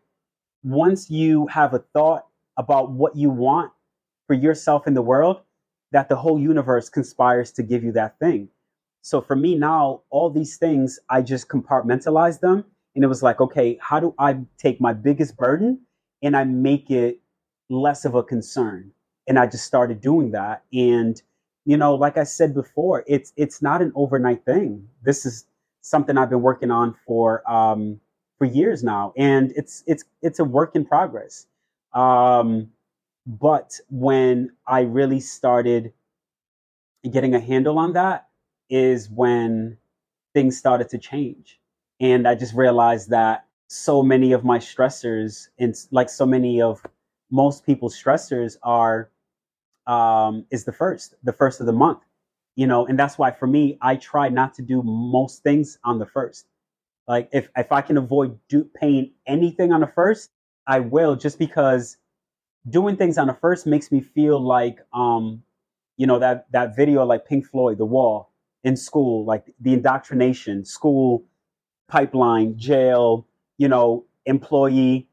Once 0.64 1.10
you 1.10 1.48
have 1.48 1.74
a 1.74 1.80
thought 1.80 2.28
about 2.58 2.92
what 2.92 3.16
you 3.16 3.30
want 3.30 3.72
for 4.28 4.34
yourself 4.34 4.88
in 4.88 4.94
the 4.94 5.02
world, 5.02 5.42
that 5.92 6.08
the 6.08 6.16
whole 6.16 6.40
universe 6.40 6.90
conspires 6.90 7.52
to 7.52 7.64
give 7.64 7.84
you 7.84 7.92
that 7.94 8.20
thing. 8.20 8.50
So 9.02 9.20
for 9.20 9.36
me 9.36 9.56
now, 9.56 10.02
all 10.10 10.30
these 10.30 10.58
things, 10.58 11.00
I 11.10 11.22
just 11.22 11.48
compartmentalize 11.48 12.40
them. 12.40 12.64
And 12.96 13.04
it 13.04 13.08
was 13.08 13.24
like, 13.24 13.42
okay, 13.42 13.78
how 13.82 14.00
do 14.00 14.14
I 14.20 14.38
take 14.58 14.80
my 14.80 14.94
biggest 14.94 15.36
burden 15.38 15.82
and 16.22 16.36
I 16.38 16.44
make 16.44 16.92
it 16.92 17.20
less 17.70 18.06
of 18.06 18.16
a 18.16 18.24
concern? 18.24 18.92
And 19.32 19.40
I 19.40 19.48
just 19.48 19.66
started 19.66 20.02
doing 20.02 20.32
that. 20.32 20.66
And, 20.74 21.22
you 21.66 21.78
know, 21.78 21.96
like 21.96 22.18
I 22.18 22.26
said 22.26 22.54
before, 22.54 23.06
it's 23.08 23.32
it's 23.38 23.62
not 23.62 23.82
an 23.82 23.94
overnight 23.96 24.44
thing. 24.46 24.90
This 25.04 25.26
is 25.26 25.46
something 25.82 26.18
I've 26.18 26.30
been 26.30 26.42
working 26.42 26.70
on 26.72 26.96
for 27.08 27.50
um 27.50 28.02
for 28.40 28.46
years 28.46 28.84
now. 28.84 29.14
And 29.18 29.54
it's 29.56 29.84
it's 29.88 30.04
it's 30.22 30.40
a 30.40 30.44
work 30.44 30.76
in 30.76 30.86
progress. 30.86 31.48
Um 31.94 32.72
but 33.28 33.80
when 33.90 34.52
I 34.68 34.82
really 34.82 35.22
started 35.22 35.94
getting 37.10 37.34
a 37.36 37.40
handle 37.40 37.80
on 37.80 37.94
that, 37.94 38.28
is 38.70 39.10
when 39.10 39.78
things 40.34 40.58
started 40.58 40.90
to 40.90 41.00
change. 41.00 41.60
And 42.02 42.28
I 42.28 42.36
just 42.36 42.56
realized 42.56 43.12
that 43.12 43.48
so 43.70 44.04
many 44.04 44.34
of 44.34 44.46
my 44.46 44.60
stressors 44.60 45.50
and 45.60 45.76
like 45.92 46.10
so 46.10 46.28
many 46.28 46.62
of 46.62 46.86
most 47.32 47.66
people's 47.66 47.96
stressors 48.02 48.58
are 48.64 49.11
um, 49.88 50.46
is 50.52 50.66
the 50.66 50.74
first, 50.74 51.16
the 51.24 51.34
first 51.34 51.60
of 51.60 51.66
the 51.66 51.74
month, 51.74 52.00
you 52.56 52.68
know, 52.68 52.86
and 52.86 52.98
that's 52.98 53.18
why 53.18 53.32
for 53.32 53.48
me, 53.48 53.78
I 53.82 53.96
try 53.96 54.30
not 54.30 54.54
to 54.56 54.62
do 54.62 54.82
most 54.84 55.44
things 55.44 55.78
on 55.84 56.00
the 56.00 56.06
first. 56.06 56.46
Like 57.08 57.30
if, 57.32 57.50
if 57.56 57.72
I 57.72 57.82
can 57.82 57.98
avoid 57.98 58.40
do, 58.48 58.64
paying 58.76 59.12
anything 59.26 59.72
on 59.72 59.82
the 59.82 59.88
first, 59.88 60.30
I 60.68 60.80
will 60.80 61.16
just 61.16 61.40
because 61.40 61.98
doing 62.70 62.96
things 62.96 63.18
on 63.18 63.28
the 63.28 63.34
first 63.34 63.66
makes 63.66 63.92
me 63.92 64.02
feel 64.02 64.40
like, 64.40 64.80
um, 64.94 65.44
you 65.98 66.08
know, 66.08 66.20
that, 66.20 66.52
that 66.52 66.76
video 66.76 67.06
like 67.06 67.28
Pink 67.28 67.46
Floyd, 67.48 67.78
The 67.78 67.86
Wall, 67.86 68.32
in 68.64 68.78
school, 68.78 69.26
like 69.26 69.46
the 69.60 69.74
indoctrination, 69.74 70.66
school 70.66 71.26
pipeline, 71.88 72.58
jail, 72.58 73.28
you 73.58 73.68
know, 73.68 74.06
employee. 74.26 75.08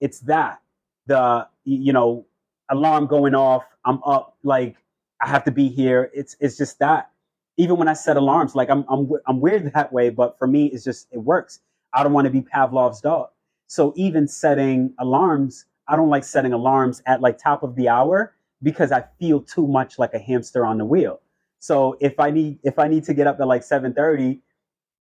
It's 0.00 0.20
that 0.20 0.60
the 1.06 1.46
you 1.64 1.92
know 1.92 2.26
alarm 2.70 3.06
going 3.06 3.34
off. 3.34 3.64
I'm 3.84 4.02
up, 4.04 4.36
like 4.42 4.76
I 5.22 5.28
have 5.28 5.44
to 5.44 5.50
be 5.50 5.68
here. 5.68 6.10
It's 6.14 6.36
it's 6.40 6.56
just 6.56 6.78
that. 6.80 7.10
Even 7.56 7.76
when 7.76 7.88
I 7.88 7.94
set 7.94 8.16
alarms, 8.16 8.54
like 8.54 8.70
I'm 8.70 8.84
I'm 8.88 9.10
I'm 9.26 9.40
weird 9.40 9.72
that 9.74 9.92
way, 9.92 10.10
but 10.10 10.38
for 10.38 10.46
me, 10.46 10.66
it's 10.66 10.84
just 10.84 11.08
it 11.12 11.18
works. 11.18 11.60
I 11.94 12.02
don't 12.02 12.12
want 12.12 12.26
to 12.26 12.30
be 12.30 12.42
Pavlov's 12.42 13.00
dog. 13.00 13.28
So 13.66 13.92
even 13.96 14.28
setting 14.28 14.94
alarms, 14.98 15.66
I 15.88 15.96
don't 15.96 16.08
like 16.10 16.24
setting 16.24 16.52
alarms 16.52 17.02
at 17.06 17.20
like 17.20 17.38
top 17.38 17.62
of 17.62 17.76
the 17.76 17.88
hour 17.88 18.34
because 18.62 18.92
I 18.92 19.04
feel 19.18 19.40
too 19.42 19.66
much 19.66 19.98
like 19.98 20.14
a 20.14 20.18
hamster 20.18 20.66
on 20.66 20.78
the 20.78 20.84
wheel. 20.84 21.20
So 21.60 21.96
if 22.00 22.18
I 22.20 22.30
need 22.30 22.58
if 22.64 22.78
I 22.78 22.88
need 22.88 23.04
to 23.04 23.14
get 23.14 23.26
up 23.26 23.40
at 23.40 23.46
like 23.46 23.62
seven 23.62 23.94
thirty, 23.94 24.40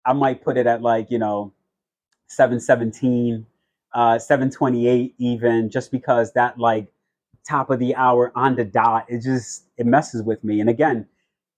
I 0.06 0.14
might 0.14 0.44
put 0.44 0.58
it 0.58 0.68
at 0.68 0.82
like 0.82 1.12
you 1.12 1.20
know 1.20 1.54
seven 2.28 2.60
seventeen, 2.60 3.46
uh, 3.94 4.20
seven 4.20 4.50
twenty 4.52 4.88
eight 4.88 5.16
even, 5.20 5.70
just 5.70 5.92
because 5.92 6.34
that 6.34 6.60
like 6.60 6.88
top 7.48 7.70
of 7.70 7.80
the 7.80 7.96
hour 7.96 8.32
on 8.36 8.56
the 8.56 8.66
dot 8.66 9.06
it 9.10 9.24
just 9.24 9.66
it 9.78 9.86
messes 9.86 10.24
with 10.24 10.44
me. 10.44 10.60
And 10.62 10.70
again, 10.70 11.08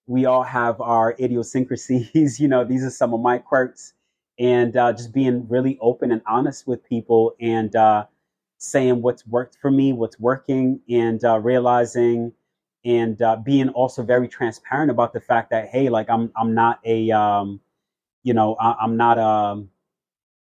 we 0.08 0.26
all 0.26 0.44
have 0.44 0.82
our 0.82 1.16
idiosyncrasies. 1.20 2.40
you 2.42 2.48
know, 2.48 2.64
these 2.66 2.84
are 2.84 2.90
some 2.90 3.14
of 3.14 3.22
my 3.22 3.38
quirks, 3.40 3.94
and 4.40 4.76
uh, 4.78 4.94
just 4.94 5.14
being 5.14 5.48
really 5.50 5.78
open 5.82 6.12
and 6.12 6.22
honest 6.28 6.68
with 6.68 6.84
people 6.86 7.36
and 7.42 7.76
uh, 7.76 8.06
saying 8.60 9.02
what's 9.02 9.26
worked 9.28 9.58
for 9.62 9.72
me, 9.72 9.94
what's 9.94 10.20
working, 10.20 10.82
and 10.90 11.24
uh, 11.26 11.40
realizing 11.40 12.34
and 12.86 13.22
uh, 13.22 13.36
being 13.38 13.70
also 13.70 14.04
very 14.04 14.28
transparent 14.28 14.90
about 14.92 15.14
the 15.14 15.22
fact 15.22 15.50
that 15.52 15.70
hey, 15.70 15.90
like 15.90 16.10
I'm 16.10 16.32
I'm 16.38 16.54
not 16.54 16.80
a 16.86 17.12
um, 17.12 17.62
you 18.24 18.34
know 18.34 18.56
I, 18.60 18.76
I'm 18.82 18.98
not 18.98 19.18
a 19.20 19.64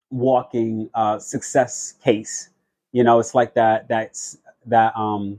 walking 0.09 0.89
uh, 0.93 1.19
success 1.19 1.93
case. 2.03 2.49
You 2.91 3.03
know, 3.03 3.19
it's 3.19 3.35
like 3.35 3.55
that 3.55 3.87
that's 3.87 4.37
that 4.67 4.95
um 4.97 5.37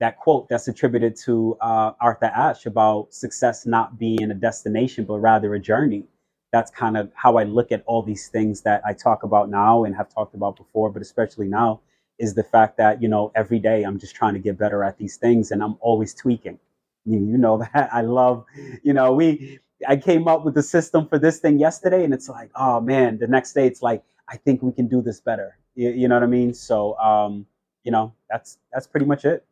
that 0.00 0.18
quote 0.18 0.48
that's 0.48 0.68
attributed 0.68 1.16
to 1.16 1.56
uh, 1.60 1.92
Arthur 2.00 2.26
Ashe 2.26 2.66
about 2.66 3.14
success 3.14 3.66
not 3.66 3.98
being 3.98 4.30
a 4.30 4.34
destination 4.34 5.04
but 5.04 5.18
rather 5.18 5.54
a 5.54 5.60
journey. 5.60 6.04
That's 6.52 6.70
kind 6.70 6.96
of 6.96 7.12
how 7.14 7.38
I 7.38 7.44
look 7.44 7.72
at 7.72 7.84
all 7.86 8.02
these 8.02 8.28
things 8.28 8.62
that 8.62 8.82
I 8.84 8.94
talk 8.94 9.22
about 9.24 9.50
now 9.50 9.84
and 9.84 9.94
have 9.96 10.12
talked 10.12 10.34
about 10.34 10.56
before, 10.56 10.90
but 10.90 11.02
especially 11.02 11.48
now 11.48 11.80
is 12.18 12.34
the 12.34 12.42
fact 12.44 12.76
that 12.78 13.02
you 13.02 13.08
know 13.08 13.32
every 13.36 13.58
day 13.60 13.84
I'm 13.84 13.98
just 13.98 14.16
trying 14.16 14.34
to 14.34 14.40
get 14.40 14.58
better 14.58 14.84
at 14.84 14.98
these 14.98 15.16
things 15.16 15.52
and 15.52 15.62
I'm 15.62 15.76
always 15.80 16.14
tweaking. 16.14 16.58
You, 17.06 17.20
you 17.20 17.38
know 17.38 17.58
that 17.74 17.90
I 17.92 18.02
love, 18.02 18.44
you 18.82 18.92
know, 18.94 19.12
we 19.14 19.60
I 19.88 19.96
came 19.96 20.28
up 20.28 20.44
with 20.44 20.54
the 20.54 20.62
system 20.62 21.08
for 21.08 21.18
this 21.18 21.38
thing 21.40 21.58
yesterday 21.58 22.04
and 22.04 22.14
it's 22.14 22.28
like, 22.28 22.50
oh 22.56 22.80
man, 22.80 23.18
the 23.18 23.26
next 23.28 23.52
day 23.54 23.66
it's 23.66 23.82
like 23.82 24.02
I 24.28 24.36
think 24.38 24.62
we 24.62 24.72
can 24.72 24.88
do 24.88 25.02
this 25.02 25.20
better. 25.20 25.58
You, 25.74 25.90
you 25.90 26.08
know 26.08 26.16
what 26.16 26.24
I 26.24 26.26
mean? 26.26 26.54
So 26.54 26.98
um, 26.98 27.46
you 27.84 27.90
know, 27.90 28.12
that's 28.30 28.58
that's 28.72 28.86
pretty 28.86 29.06
much 29.06 29.24
it. 29.24 29.44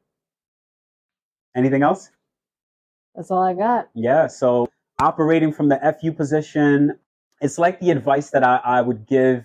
Anything 1.57 1.83
else? 1.83 2.11
That's 3.15 3.31
all 3.31 3.43
I 3.43 3.55
got. 3.55 3.89
Yeah, 3.95 4.27
so 4.27 4.69
operating 5.01 5.53
from 5.53 5.69
the 5.69 5.97
FU 6.01 6.13
position, 6.13 6.99
it's 7.41 7.59
like 7.59 7.81
the 7.81 7.91
advice 7.91 8.31
that 8.31 8.45
I, 8.45 8.61
I 8.65 8.81
would 8.81 9.07
give 9.07 9.45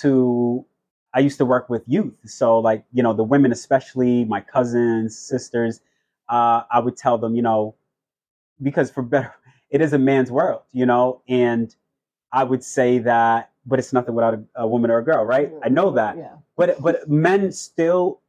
to 0.00 0.64
I 1.12 1.20
used 1.20 1.38
to 1.38 1.44
work 1.44 1.68
with 1.68 1.82
youth. 1.86 2.14
So 2.24 2.58
like, 2.58 2.84
you 2.92 3.02
know, 3.02 3.12
the 3.12 3.24
women, 3.24 3.52
especially 3.52 4.24
my 4.24 4.40
cousins, 4.40 5.18
sisters, 5.18 5.80
uh, 6.28 6.62
I 6.70 6.78
would 6.78 6.96
tell 6.96 7.18
them, 7.18 7.34
you 7.34 7.42
know, 7.42 7.74
because 8.62 8.90
for 8.90 9.02
better, 9.02 9.34
it 9.70 9.80
is 9.80 9.92
a 9.92 9.98
man's 9.98 10.30
world, 10.30 10.62
you 10.72 10.86
know, 10.86 11.22
and 11.28 11.74
I 12.32 12.44
would 12.44 12.62
say 12.62 12.98
that, 13.00 13.50
but 13.66 13.78
it's 13.78 13.92
nothing 13.92 14.14
without 14.14 14.34
a, 14.34 14.44
a 14.54 14.66
woman 14.66 14.90
or 14.90 14.98
a 14.98 15.04
girl, 15.04 15.24
right? 15.24 15.52
I 15.64 15.68
know 15.68 15.90
that, 15.92 16.16
Yeah. 16.16 16.36
But 16.60 16.82
but 16.82 17.08
men 17.08 17.52
still 17.52 18.20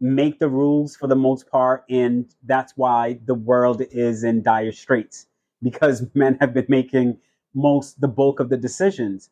make 0.00 0.38
the 0.38 0.48
rules 0.48 0.94
for 0.94 1.08
the 1.08 1.16
most 1.16 1.50
part, 1.50 1.84
and 1.90 2.26
that's 2.44 2.72
why 2.76 3.18
the 3.26 3.34
world 3.34 3.82
is 3.90 4.22
in 4.22 4.42
dire 4.42 4.70
straits 4.70 5.26
because 5.64 6.06
men 6.14 6.38
have 6.40 6.54
been 6.54 6.66
making 6.68 7.18
most 7.54 8.00
the 8.00 8.06
bulk 8.06 8.38
of 8.38 8.50
the 8.50 8.56
decisions. 8.56 9.30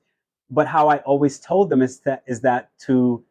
But 0.50 0.66
how 0.66 0.88
I 0.88 0.98
always 0.98 1.38
told 1.38 1.70
them 1.70 1.80
is 1.80 2.00
that 2.00 2.24
is 2.26 2.40
that 2.40 2.70
to, 2.86 3.24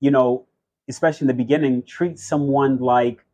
you 0.00 0.10
know, 0.10 0.46
especially 0.90 1.24
in 1.24 1.28
the 1.28 1.44
beginning, 1.44 1.82
treat 1.84 2.18
someone 2.18 2.78
like 2.80 3.24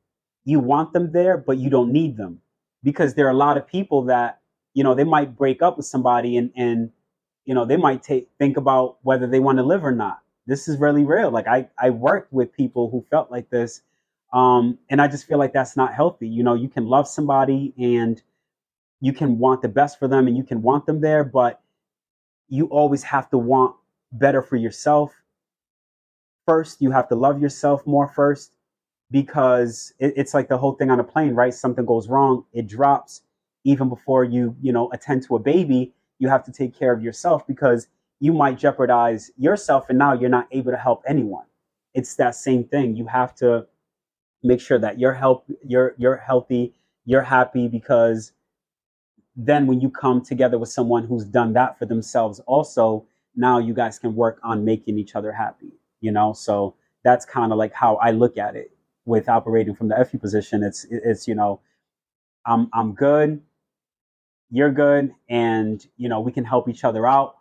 you 0.44 0.60
want 0.60 0.92
them 0.92 1.10
there, 1.10 1.36
but 1.36 1.58
you 1.58 1.70
don't 1.70 1.92
need 1.92 2.16
them. 2.16 2.40
Because 2.84 3.14
there 3.14 3.26
are 3.26 3.30
a 3.30 3.42
lot 3.46 3.56
of 3.56 3.66
people 3.66 4.04
that, 4.04 4.40
you 4.74 4.84
know, 4.84 4.94
they 4.94 5.04
might 5.04 5.36
break 5.36 5.60
up 5.60 5.76
with 5.76 5.86
somebody 5.86 6.36
and, 6.36 6.52
and 6.56 6.92
you 7.46 7.54
know, 7.54 7.64
they 7.64 7.78
might 7.78 8.04
take 8.04 8.30
think 8.38 8.56
about 8.56 8.98
whether 9.02 9.26
they 9.26 9.40
want 9.40 9.58
to 9.58 9.64
live 9.64 9.84
or 9.84 9.92
not. 9.92 10.23
This 10.46 10.68
is 10.68 10.78
really 10.78 11.04
real. 11.04 11.30
Like 11.30 11.46
I, 11.46 11.68
I 11.78 11.90
worked 11.90 12.32
with 12.32 12.52
people 12.52 12.90
who 12.90 13.04
felt 13.10 13.30
like 13.30 13.50
this. 13.50 13.82
Um, 14.32 14.78
and 14.90 15.00
I 15.00 15.08
just 15.08 15.26
feel 15.26 15.38
like 15.38 15.52
that's 15.52 15.76
not 15.76 15.94
healthy. 15.94 16.28
You 16.28 16.42
know, 16.42 16.54
you 16.54 16.68
can 16.68 16.86
love 16.86 17.06
somebody 17.08 17.72
and 17.78 18.20
you 19.00 19.12
can 19.12 19.38
want 19.38 19.62
the 19.62 19.68
best 19.68 19.98
for 19.98 20.08
them 20.08 20.26
and 20.26 20.36
you 20.36 20.42
can 20.42 20.62
want 20.62 20.86
them 20.86 21.00
there, 21.00 21.24
but 21.24 21.60
you 22.48 22.66
always 22.66 23.02
have 23.04 23.30
to 23.30 23.38
want 23.38 23.76
better 24.12 24.42
for 24.42 24.56
yourself 24.56 25.12
first. 26.46 26.80
You 26.80 26.90
have 26.90 27.08
to 27.08 27.14
love 27.14 27.40
yourself 27.40 27.86
more 27.86 28.08
first 28.08 28.56
because 29.10 29.92
it, 29.98 30.14
it's 30.16 30.34
like 30.34 30.48
the 30.48 30.58
whole 30.58 30.72
thing 30.72 30.90
on 30.90 31.00
a 31.00 31.04
plane, 31.04 31.34
right? 31.34 31.54
Something 31.54 31.84
goes 31.84 32.08
wrong, 32.08 32.44
it 32.52 32.66
drops. 32.66 33.22
Even 33.64 33.88
before 33.88 34.24
you, 34.24 34.54
you 34.60 34.72
know, 34.72 34.90
attend 34.92 35.22
to 35.24 35.36
a 35.36 35.38
baby, 35.38 35.92
you 36.18 36.28
have 36.28 36.44
to 36.44 36.52
take 36.52 36.78
care 36.78 36.92
of 36.92 37.02
yourself 37.02 37.46
because 37.46 37.88
you 38.20 38.32
might 38.32 38.58
jeopardize 38.58 39.30
yourself 39.36 39.86
and 39.88 39.98
now 39.98 40.12
you're 40.12 40.30
not 40.30 40.48
able 40.50 40.70
to 40.72 40.78
help 40.78 41.02
anyone. 41.06 41.44
It's 41.94 42.16
that 42.16 42.34
same 42.34 42.64
thing. 42.64 42.96
You 42.96 43.06
have 43.06 43.34
to 43.36 43.66
make 44.42 44.60
sure 44.60 44.78
that 44.78 44.98
you're 44.98 45.14
help 45.14 45.44
you're 45.66 45.94
you're 45.98 46.16
healthy, 46.16 46.74
you're 47.04 47.22
happy 47.22 47.68
because 47.68 48.32
then 49.36 49.66
when 49.66 49.80
you 49.80 49.90
come 49.90 50.22
together 50.22 50.58
with 50.58 50.68
someone 50.68 51.06
who's 51.06 51.24
done 51.24 51.52
that 51.54 51.78
for 51.78 51.86
themselves 51.86 52.40
also, 52.40 53.04
now 53.34 53.58
you 53.58 53.74
guys 53.74 53.98
can 53.98 54.14
work 54.14 54.38
on 54.44 54.64
making 54.64 54.98
each 54.98 55.16
other 55.16 55.32
happy, 55.32 55.72
you 56.00 56.12
know? 56.12 56.32
So 56.32 56.74
that's 57.02 57.24
kind 57.24 57.50
of 57.52 57.58
like 57.58 57.72
how 57.72 57.96
I 57.96 58.12
look 58.12 58.38
at 58.38 58.54
it 58.54 58.70
with 59.06 59.28
operating 59.28 59.74
from 59.74 59.88
the 59.88 60.04
FU 60.04 60.18
position. 60.18 60.62
It's 60.62 60.86
it's 60.90 61.28
you 61.28 61.34
know, 61.34 61.60
I'm 62.46 62.68
I'm 62.72 62.94
good, 62.94 63.42
you're 64.50 64.72
good, 64.72 65.14
and 65.28 65.84
you 65.96 66.08
know 66.08 66.20
we 66.20 66.32
can 66.32 66.44
help 66.44 66.68
each 66.68 66.84
other 66.84 67.06
out. 67.06 67.36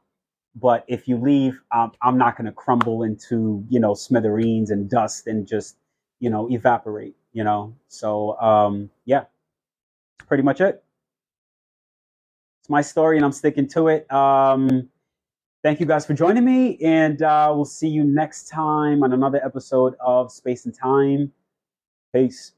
But 0.55 0.85
if 0.87 1.07
you 1.07 1.17
leave, 1.17 1.61
um, 1.75 1.93
I'm 2.01 2.17
not 2.17 2.37
going 2.37 2.45
to 2.45 2.51
crumble 2.51 3.03
into 3.03 3.65
you 3.69 3.79
know 3.79 3.93
smithereens 3.93 4.71
and 4.71 4.89
dust 4.89 5.27
and 5.27 5.47
just 5.47 5.77
you 6.19 6.29
know 6.29 6.49
evaporate. 6.51 7.15
You 7.33 7.43
know, 7.43 7.75
so 7.87 8.39
um, 8.39 8.89
yeah, 9.05 9.25
that's 10.19 10.27
pretty 10.27 10.43
much 10.43 10.61
it. 10.61 10.83
It's 12.61 12.69
my 12.69 12.81
story, 12.81 13.17
and 13.17 13.25
I'm 13.25 13.31
sticking 13.31 13.67
to 13.69 13.87
it. 13.89 14.11
Um, 14.11 14.89
thank 15.63 15.79
you 15.79 15.85
guys 15.85 16.05
for 16.05 16.13
joining 16.13 16.45
me, 16.45 16.77
and 16.83 17.21
uh, 17.21 17.51
we'll 17.55 17.65
see 17.65 17.89
you 17.89 18.03
next 18.03 18.49
time 18.49 19.03
on 19.03 19.13
another 19.13 19.43
episode 19.43 19.95
of 19.99 20.31
Space 20.31 20.65
and 20.65 20.75
Time. 20.75 21.31
Peace. 22.13 22.53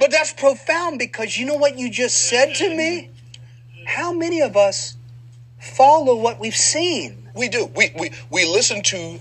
But 0.00 0.10
that's 0.10 0.32
profound 0.32 0.98
because 0.98 1.38
you 1.38 1.46
know 1.46 1.56
what 1.56 1.78
you 1.78 1.90
just 1.90 2.28
said 2.28 2.54
to 2.56 2.74
me? 2.76 3.10
How 3.86 4.12
many 4.12 4.40
of 4.40 4.56
us 4.56 4.96
follow 5.60 6.16
what 6.16 6.40
we've 6.40 6.56
seen? 6.56 7.28
We 7.34 7.48
do. 7.48 7.70
We, 7.74 7.92
we, 7.98 8.10
we 8.30 8.44
listen 8.44 8.82
to 8.82 9.18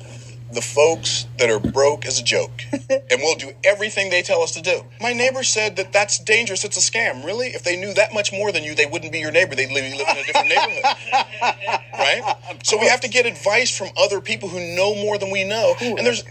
the 0.53 0.61
folks 0.61 1.27
that 1.37 1.49
are 1.49 1.59
broke 1.59 2.05
as 2.05 2.19
a 2.19 2.23
joke, 2.23 2.51
and 2.71 3.19
we'll 3.19 3.35
do 3.35 3.51
everything 3.63 4.09
they 4.09 4.21
tell 4.21 4.41
us 4.41 4.51
to 4.51 4.61
do. 4.61 4.83
My 4.99 5.13
neighbor 5.13 5.43
said 5.43 5.77
that 5.77 5.93
that's 5.93 6.19
dangerous. 6.19 6.65
It's 6.65 6.77
a 6.77 6.91
scam. 6.91 7.23
Really? 7.25 7.47
If 7.47 7.63
they 7.63 7.79
knew 7.79 7.93
that 7.93 8.13
much 8.13 8.33
more 8.33 8.51
than 8.51 8.63
you, 8.63 8.75
they 8.75 8.85
wouldn't 8.85 9.11
be 9.11 9.19
your 9.19 9.31
neighbor. 9.31 9.55
They'd 9.55 9.71
live, 9.71 9.93
live 9.93 10.07
in 10.09 10.17
a 10.17 10.23
different 10.23 10.49
neighborhood. 10.49 10.83
right? 11.93 12.35
So 12.63 12.77
we 12.77 12.87
have 12.87 13.01
to 13.01 13.07
get 13.07 13.25
advice 13.25 13.75
from 13.75 13.89
other 13.97 14.19
people 14.19 14.49
who 14.49 14.59
know 14.75 14.93
more 14.95 15.17
than 15.17 15.31
we 15.31 15.43
know. 15.43 15.75
and 15.79 15.99
there's, 15.99 16.23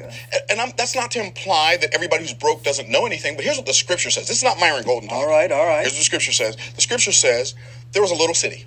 and 0.51 0.61
I'm, 0.61 0.73
that's 0.77 0.95
not 0.95 1.11
to 1.13 1.25
imply 1.25 1.79
that 1.81 1.95
everybody 1.95 2.23
who's 2.23 2.35
broke 2.35 2.63
doesn't 2.63 2.89
know 2.89 3.07
anything. 3.07 3.37
But 3.37 3.45
here's 3.45 3.57
what 3.57 3.67
the 3.67 3.75
scripture 3.75 4.11
says. 4.11 4.29
This 4.29 4.39
is 4.39 4.45
not 4.45 4.59
Myron 4.59 4.85
Golden. 4.85 5.09
All 5.11 5.27
right, 5.27 5.51
all 5.51 5.67
right. 5.67 5.81
Here's 5.81 5.93
what 5.93 5.99
the 5.99 6.05
scripture 6.05 6.33
says. 6.33 6.57
The 6.75 6.83
scripture 6.83 7.13
says 7.13 7.55
there 7.93 8.03
was 8.03 8.11
a 8.11 8.17
little 8.17 8.35
city. 8.35 8.67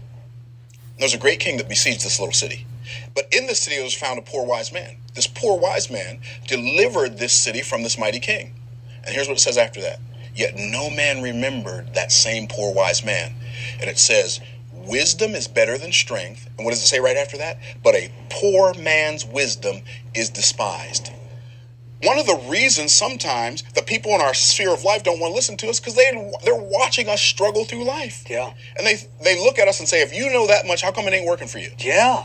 There 0.97 1.05
was 1.05 1.13
a 1.13 1.19
great 1.19 1.39
king 1.39 1.57
that 1.57 1.69
besieged 1.69 2.03
this 2.03 2.19
little 2.19 2.33
city. 2.33 2.65
But 3.15 3.25
in 3.31 3.47
this 3.47 3.61
city 3.61 3.81
was 3.81 3.93
found 3.93 4.19
a 4.19 4.21
poor 4.21 4.45
wise 4.45 4.71
man. 4.71 4.97
This 5.13 5.27
poor 5.27 5.57
wise 5.57 5.89
man 5.89 6.19
delivered 6.47 7.17
this 7.17 7.33
city 7.33 7.61
from 7.61 7.83
this 7.83 7.97
mighty 7.97 8.19
king. 8.19 8.53
And 9.05 9.13
here's 9.13 9.27
what 9.27 9.37
it 9.37 9.41
says 9.41 9.57
after 9.57 9.81
that. 9.81 9.99
Yet 10.35 10.55
no 10.55 10.89
man 10.89 11.21
remembered 11.21 11.93
that 11.93 12.11
same 12.11 12.47
poor 12.47 12.73
wise 12.73 13.03
man. 13.03 13.35
And 13.79 13.89
it 13.89 13.99
says, 13.99 14.39
Wisdom 14.73 15.33
is 15.33 15.47
better 15.47 15.77
than 15.77 15.91
strength. 15.91 16.49
And 16.57 16.65
what 16.65 16.71
does 16.71 16.83
it 16.83 16.87
say 16.87 16.99
right 16.99 17.15
after 17.15 17.37
that? 17.37 17.57
But 17.83 17.95
a 17.95 18.11
poor 18.29 18.73
man's 18.73 19.25
wisdom 19.25 19.81
is 20.13 20.29
despised. 20.29 21.11
One 22.03 22.19
of 22.19 22.25
the 22.25 22.35
reasons 22.49 22.91
sometimes 22.93 23.63
the 23.75 23.81
people 23.81 24.11
in 24.11 24.21
our 24.21 24.33
sphere 24.33 24.73
of 24.73 24.83
life 24.83 25.03
don't 25.03 25.19
want 25.19 25.31
to 25.31 25.35
listen 25.35 25.57
to 25.57 25.69
us 25.69 25.79
because 25.79 25.95
they 25.95 26.11
they're 26.43 26.55
watching 26.55 27.07
us 27.07 27.21
struggle 27.21 27.65
through 27.65 27.85
life. 27.85 28.23
Yeah. 28.29 28.53
And 28.77 28.85
they 28.85 28.97
they 29.23 29.39
look 29.39 29.57
at 29.59 29.67
us 29.67 29.79
and 29.79 29.87
say, 29.87 30.01
if 30.01 30.13
you 30.13 30.31
know 30.31 30.47
that 30.47 30.65
much, 30.65 30.81
how 30.81 30.91
come 30.91 31.05
it 31.07 31.13
ain't 31.13 31.27
working 31.27 31.47
for 31.47 31.59
you? 31.59 31.71
Yeah. 31.79 32.23